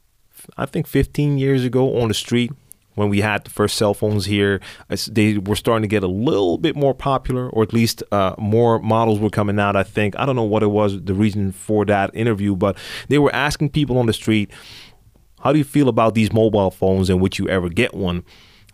I 0.56 0.66
think 0.66 0.86
15 0.86 1.38
years 1.38 1.64
ago 1.64 2.00
on 2.00 2.08
the 2.08 2.14
street 2.14 2.52
when 2.94 3.08
we 3.08 3.20
had 3.20 3.44
the 3.44 3.50
first 3.50 3.76
cell 3.76 3.94
phones 3.94 4.26
here. 4.26 4.60
They 5.10 5.38
were 5.38 5.56
starting 5.56 5.82
to 5.82 5.88
get 5.88 6.02
a 6.02 6.08
little 6.08 6.58
bit 6.58 6.76
more 6.76 6.94
popular, 6.94 7.48
or 7.50 7.62
at 7.62 7.72
least 7.72 8.02
uh, 8.12 8.34
more 8.38 8.78
models 8.78 9.20
were 9.20 9.30
coming 9.30 9.58
out. 9.58 9.76
I 9.76 9.82
think 9.82 10.18
I 10.18 10.26
don't 10.26 10.36
know 10.36 10.42
what 10.42 10.62
it 10.62 10.68
was 10.68 11.02
the 11.02 11.14
reason 11.14 11.52
for 11.52 11.84
that 11.86 12.14
interview, 12.14 12.56
but 12.56 12.76
they 13.08 13.18
were 13.18 13.34
asking 13.34 13.70
people 13.70 13.98
on 13.98 14.06
the 14.06 14.12
street, 14.12 14.50
"How 15.40 15.52
do 15.52 15.58
you 15.58 15.64
feel 15.64 15.88
about 15.88 16.14
these 16.14 16.32
mobile 16.32 16.70
phones, 16.70 17.10
and 17.10 17.20
would 17.20 17.38
you 17.38 17.48
ever 17.48 17.68
get 17.68 17.94
one?" 17.94 18.24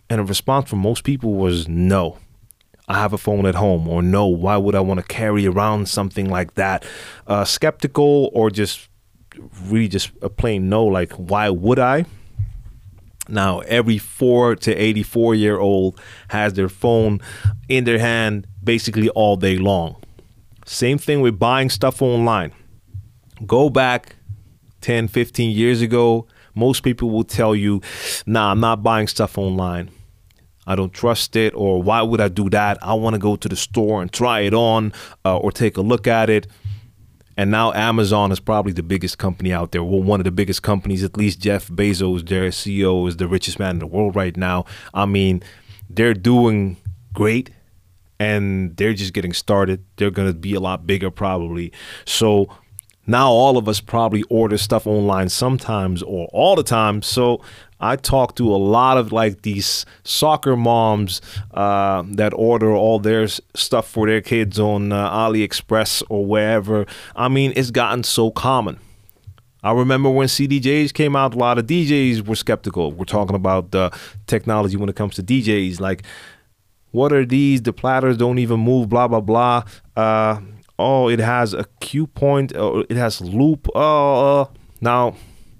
And 0.09 0.19
the 0.19 0.25
response 0.25 0.69
from 0.69 0.79
most 0.79 1.03
people 1.03 1.35
was 1.35 1.67
no. 1.67 2.17
I 2.87 2.95
have 2.95 3.13
a 3.13 3.19
phone 3.19 3.45
at 3.45 3.53
home, 3.53 3.87
or 3.87 4.01
no, 4.01 4.25
why 4.25 4.57
would 4.57 4.73
I 4.73 4.79
want 4.79 4.99
to 4.99 5.05
carry 5.05 5.45
around 5.45 5.87
something 5.87 6.27
like 6.27 6.55
that? 6.55 6.83
Uh, 7.27 7.45
skeptical, 7.45 8.31
or 8.33 8.49
just 8.49 8.89
really 9.65 9.87
just 9.87 10.11
a 10.23 10.29
plain 10.29 10.69
no, 10.69 10.85
like, 10.85 11.11
why 11.13 11.49
would 11.51 11.77
I? 11.77 12.05
Now, 13.29 13.59
every 13.59 13.97
four 13.97 14.55
to 14.55 14.75
84 14.75 15.35
year 15.35 15.59
old 15.59 15.99
has 16.29 16.53
their 16.53 16.69
phone 16.69 17.21
in 17.67 17.83
their 17.83 17.99
hand 17.99 18.47
basically 18.63 19.09
all 19.09 19.35
day 19.35 19.57
long. 19.57 19.97
Same 20.65 20.97
thing 20.97 21.21
with 21.21 21.39
buying 21.39 21.69
stuff 21.69 22.01
online. 22.01 22.51
Go 23.45 23.69
back 23.69 24.15
10, 24.81 25.07
15 25.07 25.55
years 25.55 25.81
ago, 25.81 26.27
most 26.55 26.83
people 26.83 27.09
will 27.09 27.23
tell 27.23 27.55
you, 27.55 27.81
nah, 28.25 28.51
I'm 28.51 28.59
not 28.59 28.83
buying 28.83 29.07
stuff 29.07 29.37
online. 29.37 29.89
I 30.67 30.75
don't 30.75 30.93
trust 30.93 31.35
it, 31.35 31.53
or 31.55 31.81
why 31.81 32.01
would 32.01 32.21
I 32.21 32.27
do 32.27 32.49
that? 32.51 32.77
I 32.83 32.93
want 32.93 33.15
to 33.15 33.19
go 33.19 33.35
to 33.35 33.49
the 33.49 33.55
store 33.55 34.01
and 34.01 34.11
try 34.11 34.41
it 34.41 34.53
on 34.53 34.93
uh, 35.25 35.37
or 35.37 35.51
take 35.51 35.77
a 35.77 35.81
look 35.81 36.05
at 36.05 36.29
it. 36.29 36.47
And 37.39 37.51
now 37.51 37.71
Amazon 37.71 38.33
is 38.33 38.41
probably 38.41 38.73
the 38.73 38.83
biggest 38.83 39.17
company 39.17 39.53
out 39.53 39.71
there. 39.71 39.81
Well, 39.81 40.03
one 40.03 40.19
of 40.19 40.25
the 40.25 40.31
biggest 40.31 40.61
companies, 40.61 41.05
at 41.05 41.15
least 41.15 41.39
Jeff 41.39 41.69
Bezos, 41.69 42.27
their 42.27 42.49
CEO, 42.49 43.07
is 43.07 43.15
the 43.15 43.29
richest 43.29 43.59
man 43.59 43.75
in 43.75 43.79
the 43.79 43.87
world 43.87 44.13
right 44.13 44.35
now. 44.35 44.65
I 44.93 45.05
mean, 45.05 45.41
they're 45.89 46.13
doing 46.13 46.75
great 47.13 47.51
and 48.19 48.75
they're 48.75 48.91
just 48.93 49.13
getting 49.13 49.31
started. 49.31 49.85
They're 49.95 50.11
going 50.11 50.27
to 50.27 50.37
be 50.37 50.53
a 50.53 50.59
lot 50.59 50.85
bigger 50.85 51.09
probably. 51.09 51.71
So 52.03 52.49
now 53.07 53.31
all 53.31 53.57
of 53.57 53.69
us 53.69 53.79
probably 53.79 54.23
order 54.23 54.57
stuff 54.57 54.85
online 54.85 55.29
sometimes 55.29 56.03
or 56.03 56.27
all 56.33 56.57
the 56.57 56.63
time. 56.63 57.01
So 57.01 57.41
I 57.79 57.95
talk 57.95 58.35
to 58.35 58.53
a 58.53 58.57
lot 58.57 58.97
of 58.97 59.11
like 59.11 59.43
these 59.43 59.85
soccer 60.03 60.57
moms 60.57 61.21
uh, 61.53 62.03
that 62.07 62.33
order 62.33 62.73
all 62.73 62.99
their 62.99 63.27
stuff 63.27 63.89
for 63.89 64.07
their 64.07 64.21
kids 64.21 64.59
on 64.59 64.91
uh, 64.91 65.09
AliExpress 65.11 66.03
or 66.09 66.25
wherever. 66.25 66.85
I 67.15 67.29
mean, 67.29 67.53
it's 67.55 67.71
gotten 67.71 68.03
so 68.03 68.31
common. 68.31 68.79
I 69.61 69.73
remember 69.73 70.09
when 70.09 70.27
CDJs 70.27 70.93
came 70.93 71.15
out, 71.15 71.33
a 71.33 71.37
lot 71.37 71.57
of 71.57 71.65
DJs 71.65 72.25
were 72.25 72.35
skeptical. 72.35 72.91
We're 72.91 73.05
talking 73.05 73.35
about 73.35 73.71
the 73.71 73.91
technology 74.25 74.77
when 74.77 74.89
it 74.89 74.95
comes 74.95 75.15
to 75.15 75.23
DJs. 75.23 75.79
Like, 75.81 76.03
what 76.91 77.11
are 77.11 77.25
these? 77.25 77.61
The 77.61 77.73
platters 77.73 78.17
don't 78.17 78.39
even 78.39 78.61
move, 78.61 78.89
blah, 78.89 79.07
blah, 79.07 79.19
blah. 79.19 79.63
Uh, 79.97 80.39
oh, 80.77 81.09
it 81.09 81.19
has 81.19 81.53
a 81.53 81.65
cue 81.81 82.07
point, 82.07 82.53
oh, 82.55 82.85
it 82.89 82.95
has 82.95 83.19
loop. 83.19 83.67
Oh, 83.75 84.41
uh, 84.41 84.45
now 84.79 85.15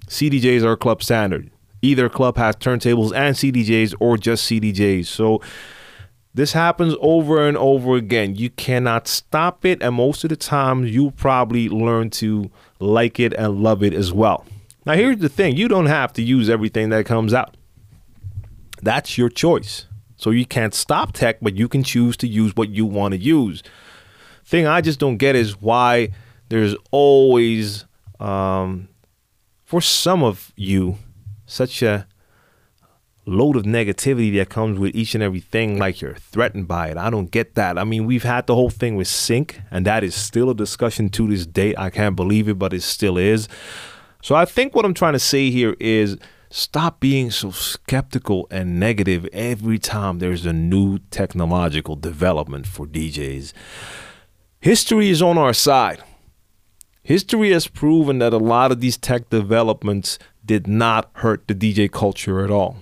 CDJs 0.06 0.64
are 0.64 0.76
club 0.76 1.02
standard. 1.02 1.50
Either 1.82 2.08
club 2.08 2.36
has 2.36 2.56
turntables 2.56 3.14
and 3.14 3.34
CDJs 3.34 3.94
or 4.00 4.18
just 4.18 4.50
CDJs. 4.50 5.06
So 5.06 5.40
this 6.32 6.52
happens 6.52 6.94
over 7.00 7.46
and 7.46 7.56
over 7.56 7.96
again. 7.96 8.36
You 8.36 8.50
cannot 8.50 9.08
stop 9.08 9.64
it, 9.64 9.82
and 9.82 9.96
most 9.96 10.22
of 10.24 10.30
the 10.30 10.36
time, 10.36 10.84
you 10.84 11.10
probably 11.12 11.68
learn 11.68 12.10
to 12.10 12.50
like 12.78 13.18
it 13.18 13.32
and 13.34 13.62
love 13.62 13.82
it 13.82 13.92
as 13.94 14.12
well. 14.12 14.46
Now, 14.86 14.94
here's 14.94 15.18
the 15.18 15.28
thing 15.28 15.56
you 15.56 15.68
don't 15.68 15.86
have 15.86 16.12
to 16.14 16.22
use 16.22 16.48
everything 16.48 16.90
that 16.90 17.04
comes 17.04 17.34
out, 17.34 17.56
that's 18.82 19.18
your 19.18 19.28
choice. 19.28 19.86
So 20.16 20.30
you 20.30 20.44
can't 20.44 20.74
stop 20.74 21.12
tech, 21.12 21.38
but 21.40 21.56
you 21.56 21.66
can 21.66 21.82
choose 21.82 22.16
to 22.18 22.28
use 22.28 22.54
what 22.54 22.68
you 22.68 22.84
want 22.84 23.12
to 23.12 23.18
use. 23.18 23.62
Thing 24.44 24.66
I 24.66 24.82
just 24.82 25.00
don't 25.00 25.16
get 25.16 25.34
is 25.34 25.60
why 25.60 26.10
there's 26.48 26.76
always, 26.90 27.86
um, 28.18 28.88
for 29.64 29.80
some 29.80 30.22
of 30.22 30.52
you, 30.56 30.98
such 31.50 31.82
a 31.82 32.06
load 33.26 33.56
of 33.56 33.64
negativity 33.64 34.34
that 34.36 34.48
comes 34.48 34.78
with 34.78 34.94
each 34.94 35.14
and 35.14 35.22
everything 35.22 35.78
like 35.78 36.00
you're 36.00 36.14
threatened 36.14 36.66
by 36.66 36.88
it. 36.88 36.96
I 36.96 37.10
don't 37.10 37.30
get 37.30 37.54
that. 37.54 37.78
I 37.78 37.84
mean, 37.84 38.06
we've 38.06 38.22
had 38.22 38.46
the 38.46 38.54
whole 38.54 38.70
thing 38.70 38.96
with 38.96 39.08
sync 39.08 39.60
and 39.70 39.84
that 39.86 40.02
is 40.02 40.14
still 40.14 40.50
a 40.50 40.54
discussion 40.54 41.10
to 41.10 41.28
this 41.28 41.46
day. 41.46 41.74
I 41.76 41.90
can't 41.90 42.16
believe 42.16 42.48
it, 42.48 42.58
but 42.58 42.72
it 42.72 42.82
still 42.82 43.18
is. 43.18 43.48
So 44.22 44.34
I 44.34 44.44
think 44.44 44.74
what 44.74 44.84
I'm 44.84 44.94
trying 44.94 45.12
to 45.12 45.18
say 45.18 45.50
here 45.50 45.76
is 45.78 46.16
stop 46.50 47.00
being 47.00 47.30
so 47.30 47.50
skeptical 47.50 48.46
and 48.50 48.80
negative 48.80 49.28
every 49.32 49.78
time 49.78 50.18
there's 50.18 50.46
a 50.46 50.52
new 50.52 50.98
technological 51.10 51.96
development 51.96 52.66
for 52.66 52.86
DJs. 52.86 53.52
History 54.60 55.10
is 55.10 55.22
on 55.22 55.38
our 55.38 55.52
side. 55.52 56.02
History 57.02 57.50
has 57.52 57.66
proven 57.66 58.18
that 58.18 58.32
a 58.32 58.38
lot 58.38 58.72
of 58.72 58.80
these 58.80 58.96
tech 58.96 59.30
developments 59.30 60.18
did 60.50 60.66
not 60.66 61.08
hurt 61.12 61.46
the 61.46 61.54
DJ 61.54 61.88
culture 61.88 62.42
at 62.44 62.50
all. 62.50 62.76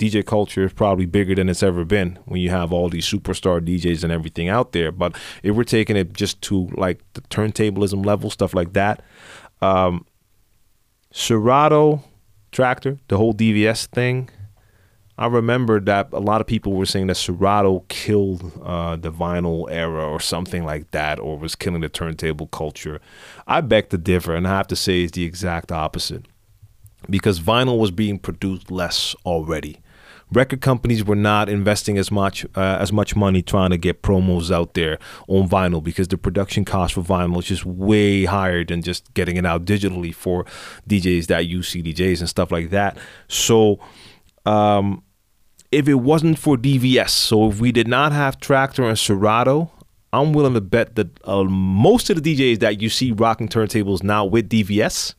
DJ 0.00 0.26
culture 0.26 0.64
is 0.64 0.72
probably 0.72 1.06
bigger 1.06 1.36
than 1.36 1.48
it's 1.48 1.62
ever 1.62 1.84
been 1.84 2.18
when 2.24 2.40
you 2.40 2.50
have 2.50 2.72
all 2.72 2.88
these 2.88 3.06
superstar 3.06 3.60
DJs 3.60 4.02
and 4.02 4.12
everything 4.12 4.48
out 4.48 4.72
there. 4.72 4.90
But 4.90 5.14
if 5.44 5.54
we're 5.54 5.62
taking 5.62 5.96
it 5.96 6.12
just 6.12 6.42
to 6.42 6.66
like 6.74 7.00
the 7.12 7.20
turntablism 7.20 8.04
level, 8.04 8.28
stuff 8.28 8.54
like 8.54 8.72
that, 8.72 9.04
um, 9.62 10.04
Serato 11.12 12.02
Traktor, 12.50 12.98
the 13.06 13.16
whole 13.16 13.34
DVS 13.34 13.86
thing, 13.86 14.28
I 15.16 15.26
remember 15.26 15.78
that 15.78 16.08
a 16.12 16.18
lot 16.18 16.40
of 16.40 16.48
people 16.48 16.72
were 16.72 16.86
saying 16.86 17.06
that 17.06 17.18
Serato 17.18 17.84
killed 17.86 18.50
uh, 18.64 18.96
the 18.96 19.12
vinyl 19.12 19.70
era 19.70 20.04
or 20.04 20.18
something 20.18 20.64
like 20.64 20.90
that, 20.90 21.20
or 21.20 21.38
was 21.38 21.54
killing 21.54 21.82
the 21.82 21.88
turntable 21.88 22.48
culture. 22.48 23.00
I 23.46 23.60
beg 23.60 23.90
to 23.90 23.98
differ, 23.98 24.34
and 24.34 24.48
I 24.48 24.56
have 24.56 24.66
to 24.66 24.76
say 24.76 25.02
it's 25.02 25.12
the 25.12 25.22
exact 25.22 25.70
opposite 25.70 26.26
because 27.08 27.40
vinyl 27.40 27.78
was 27.78 27.90
being 27.90 28.18
produced 28.18 28.70
less 28.70 29.14
already. 29.24 29.80
Record 30.32 30.60
companies 30.60 31.04
were 31.04 31.16
not 31.16 31.48
investing 31.48 31.98
as 31.98 32.12
much 32.12 32.44
uh, 32.54 32.78
as 32.80 32.92
much 32.92 33.16
money 33.16 33.42
trying 33.42 33.70
to 33.70 33.76
get 33.76 34.02
promos 34.02 34.54
out 34.54 34.74
there 34.74 34.98
on 35.26 35.48
vinyl 35.48 35.82
because 35.82 36.06
the 36.06 36.16
production 36.16 36.64
cost 36.64 36.94
for 36.94 37.02
vinyl 37.02 37.40
is 37.40 37.46
just 37.46 37.66
way 37.66 38.26
higher 38.26 38.64
than 38.64 38.80
just 38.80 39.12
getting 39.14 39.36
it 39.36 39.44
out 39.44 39.64
digitally 39.64 40.14
for 40.14 40.44
DJs 40.88 41.26
that 41.26 41.46
use 41.46 41.72
CDJs 41.72 42.20
and 42.20 42.28
stuff 42.28 42.52
like 42.52 42.70
that. 42.70 42.96
So, 43.26 43.80
um, 44.46 45.02
if 45.72 45.88
it 45.88 45.94
wasn't 45.94 46.38
for 46.38 46.56
DVS, 46.56 47.10
so 47.10 47.50
if 47.50 47.60
we 47.60 47.72
did 47.72 47.88
not 47.88 48.12
have 48.12 48.38
Traktor 48.38 48.88
and 48.88 48.98
Serato, 48.98 49.72
I'm 50.12 50.32
willing 50.32 50.54
to 50.54 50.60
bet 50.60 50.94
that 50.94 51.08
uh, 51.24 51.42
most 51.44 52.08
of 52.08 52.22
the 52.22 52.36
DJs 52.36 52.60
that 52.60 52.80
you 52.80 52.88
see 52.88 53.10
rocking 53.10 53.48
turntables 53.48 54.04
now 54.04 54.24
with 54.24 54.48
DVS 54.48 55.14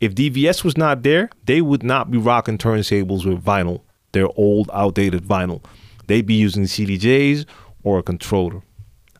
if 0.00 0.14
DVS 0.14 0.62
was 0.62 0.76
not 0.76 1.02
there, 1.02 1.30
they 1.44 1.60
would 1.60 1.82
not 1.82 2.10
be 2.10 2.18
rocking 2.18 2.58
turntables 2.58 3.24
with 3.24 3.42
vinyl, 3.42 3.82
their 4.12 4.28
old, 4.36 4.70
outdated 4.72 5.24
vinyl. 5.24 5.64
They'd 6.06 6.26
be 6.26 6.34
using 6.34 6.64
CDJs 6.64 7.46
or 7.82 7.98
a 7.98 8.02
controller. 8.02 8.62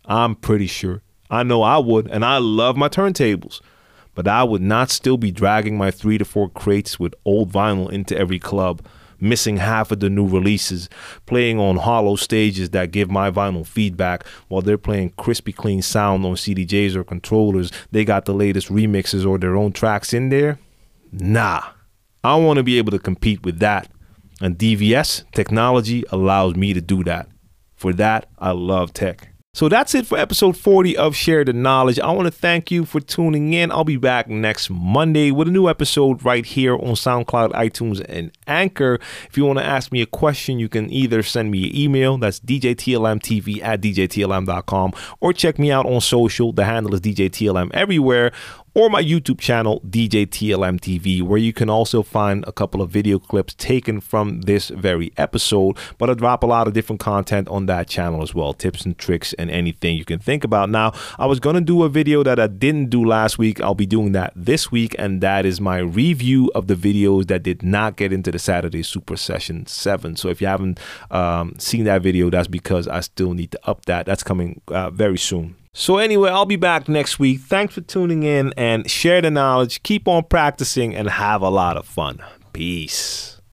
I'm 0.05 0.35
pretty 0.35 0.67
sure. 0.67 1.03
I 1.31 1.43
know 1.43 1.63
I 1.63 1.79
would, 1.79 2.09
and 2.09 2.25
I 2.25 2.39
love 2.39 2.77
my 2.77 2.89
turntables. 2.89 3.61
But 4.15 4.29
I 4.29 4.45
would 4.45 4.63
not 4.63 4.91
still 4.91 5.17
be 5.17 5.31
dragging 5.31 5.77
my 5.77 5.91
three 5.91 6.19
to 6.19 6.25
four 6.25 6.49
crates 6.49 6.99
with 6.99 7.15
old 7.25 7.53
vinyl 7.53 7.91
into 7.91 8.17
every 8.17 8.39
club, 8.39 8.87
missing 9.19 9.57
half 9.57 9.91
of 9.91 10.01
the 10.01 10.09
new 10.09 10.27
releases, 10.27 10.89
playing 11.27 11.59
on 11.59 11.77
hollow 11.77 12.17
stages 12.17 12.71
that 12.71 12.93
give 12.93 13.11
my 13.11 13.31
vinyl 13.31 13.67
feedback 13.67 14.27
while 14.49 14.63
they're 14.63 14.79
playing 14.79 15.11
crispy 15.17 15.53
clean 15.53 15.83
sound 15.83 16.25
on 16.25 16.35
CDJs 16.35 16.95
or 16.95 17.05
controllers. 17.05 17.73
They 17.91 18.05
got 18.05 18.25
the 18.27 18.35
latest 18.35 18.69
remixes 18.69 19.27
or 19.27 19.39
their 19.39 19.57
own 19.57 19.73
tracks 19.73 20.15
in 20.15 20.29
there. 20.29 20.59
Nah, 21.19 21.63
I 22.23 22.37
want 22.37 22.59
to 22.59 22.63
be 22.63 22.77
able 22.77 22.91
to 22.91 22.99
compete 22.99 23.43
with 23.43 23.59
that. 23.61 23.89
And 24.43 24.59
DVS 24.59 25.25
technology 25.33 26.05
allows 26.11 26.57
me 26.57 26.75
to 26.75 26.83
do 26.83 27.03
that. 27.05 27.29
For 27.75 27.95
that, 27.95 28.29
I 28.39 28.51
love 28.51 28.93
tech. 28.93 29.31
So 29.55 29.71
that's 29.71 29.95
it 29.95 30.07
for 30.07 30.19
episode 30.19 30.55
40 30.55 30.99
of 30.99 31.17
Share 31.17 31.43
the 31.43 31.55
Knowledge. 31.55 31.99
I 31.99 32.11
want 32.11 32.27
to 32.27 32.31
thank 32.31 32.71
you 32.71 32.85
for 32.85 33.01
tuning 33.01 33.55
in. 33.55 33.73
I'll 33.73 33.85
be 33.85 33.97
back 33.97 34.29
next 34.29 34.69
Monday 34.69 35.31
with 35.31 35.49
a 35.49 35.51
new 35.51 35.71
episode 35.71 36.23
right 36.23 36.45
here 36.45 36.75
on 36.75 36.93
SoundCloud, 36.93 37.53
iTunes, 37.53 38.05
and 38.07 38.31
Anchor. 38.47 38.99
If 39.31 39.39
you 39.39 39.47
want 39.47 39.59
to 39.59 39.65
ask 39.65 39.91
me 39.91 40.03
a 40.03 40.07
question, 40.07 40.59
you 40.59 40.69
can 40.69 40.93
either 40.93 41.23
send 41.23 41.51
me 41.51 41.71
an 41.71 41.75
email, 41.75 42.19
that's 42.19 42.39
djtlmtv 42.41 43.63
at 43.63 43.81
djtlm.com, 43.81 44.93
or 45.21 45.33
check 45.33 45.59
me 45.59 45.73
out 45.73 45.87
on 45.87 46.03
social. 46.03 46.53
The 46.53 46.67
handle 46.67 46.95
is 46.95 47.01
djtlm 47.01 47.71
everywhere 47.73 48.33
or 48.77 48.91
my 48.91 49.03
YouTube 49.03 49.41
channel, 49.41 49.81
DJ 49.89 50.27
TLM 50.27 50.79
TV, 50.79 51.23
where 51.23 51.39
you 51.39 51.51
can 51.51 51.71
also 51.71 52.03
find 52.03 52.45
a 52.47 52.53
couple 52.53 52.83
of 52.83 52.91
video 52.91 53.19
clips 53.19 53.55
taken 53.55 54.03
from 54.03 54.43
this 54.43 54.69
very 54.69 55.11
episode. 55.17 55.79
But 55.97 56.11
I 56.11 56.15
drop 56.15 56.43
a 56.43 56.47
lot 56.47 56.69
of 56.69 56.75
different 56.75 57.01
content 57.01 57.49
on 57.49 57.65
that 57.67 57.89
channel 57.89 58.23
as 58.23 58.35
well 58.35 58.53
tips 58.53 58.85
and 58.85 58.99
tricks 58.99 59.33
and 59.39 59.51
anything 59.51 59.97
you 59.97 60.05
can 60.05 60.19
think 60.19 60.45
about. 60.45 60.69
Now, 60.69 60.93
I 61.19 61.25
was 61.25 61.41
going 61.41 61.55
to 61.55 61.63
do 61.63 61.85
a 61.85 61.89
video 61.89 62.23
that 62.25 62.39
I 62.39 62.49
didn't 62.49 62.91
do 62.91 63.03
last 63.03 63.39
week. 63.39 63.63
I'll 63.63 63.75
be 63.75 63.87
doing 63.87 64.13
that 64.13 64.35
this 64.37 64.71
week, 64.71 64.95
and 64.99 65.23
that 65.23 65.47
is 65.47 65.59
my 65.59 65.79
review 65.79 66.53
of 66.55 66.67
the 66.67 66.75
videos 66.75 67.29
that 67.29 67.43
did 67.43 67.63
not 67.63 67.97
get 67.97 68.13
into 68.13 68.31
the 68.31 68.39
Saturday 68.39 68.83
Super 68.83 69.17
Session 69.17 69.65
7. 69.65 70.17
So 70.17 70.29
if 70.29 70.43
you 70.43 70.49
haven't 70.49 70.79
um, 71.11 71.55
seen 71.59 71.85
that 71.85 72.03
video, 72.03 72.29
that's 72.29 72.47
because 72.47 72.89
I 72.89 73.01
still 73.01 73.33
need 73.33 73.53
to 73.53 73.61
up 73.67 73.87
that. 73.87 74.05
That's 74.05 74.23
coming 74.23 74.61
uh, 74.69 74.91
very 74.91 75.17
soon. 75.17 75.57
So, 75.79 75.99
anyway, 75.99 76.31
I'll 76.31 76.47
be 76.47 76.57
back 76.57 76.89
next 76.89 77.19
week. 77.19 77.41
Thanks 77.41 77.75
for 77.75 77.83
tuning 77.83 78.23
in 78.23 78.55
and 78.57 78.91
share 78.91 79.21
the 79.21 79.31
knowledge. 79.31 79.83
Keep 79.83 80.09
on 80.09 80.25
practicing 80.25 80.95
and 80.95 81.07
have 81.07 81.43
a 81.43 81.51
lot 81.51 81.77
of 81.77 81.85
fun. 81.85 82.19
Peace. 82.55 83.36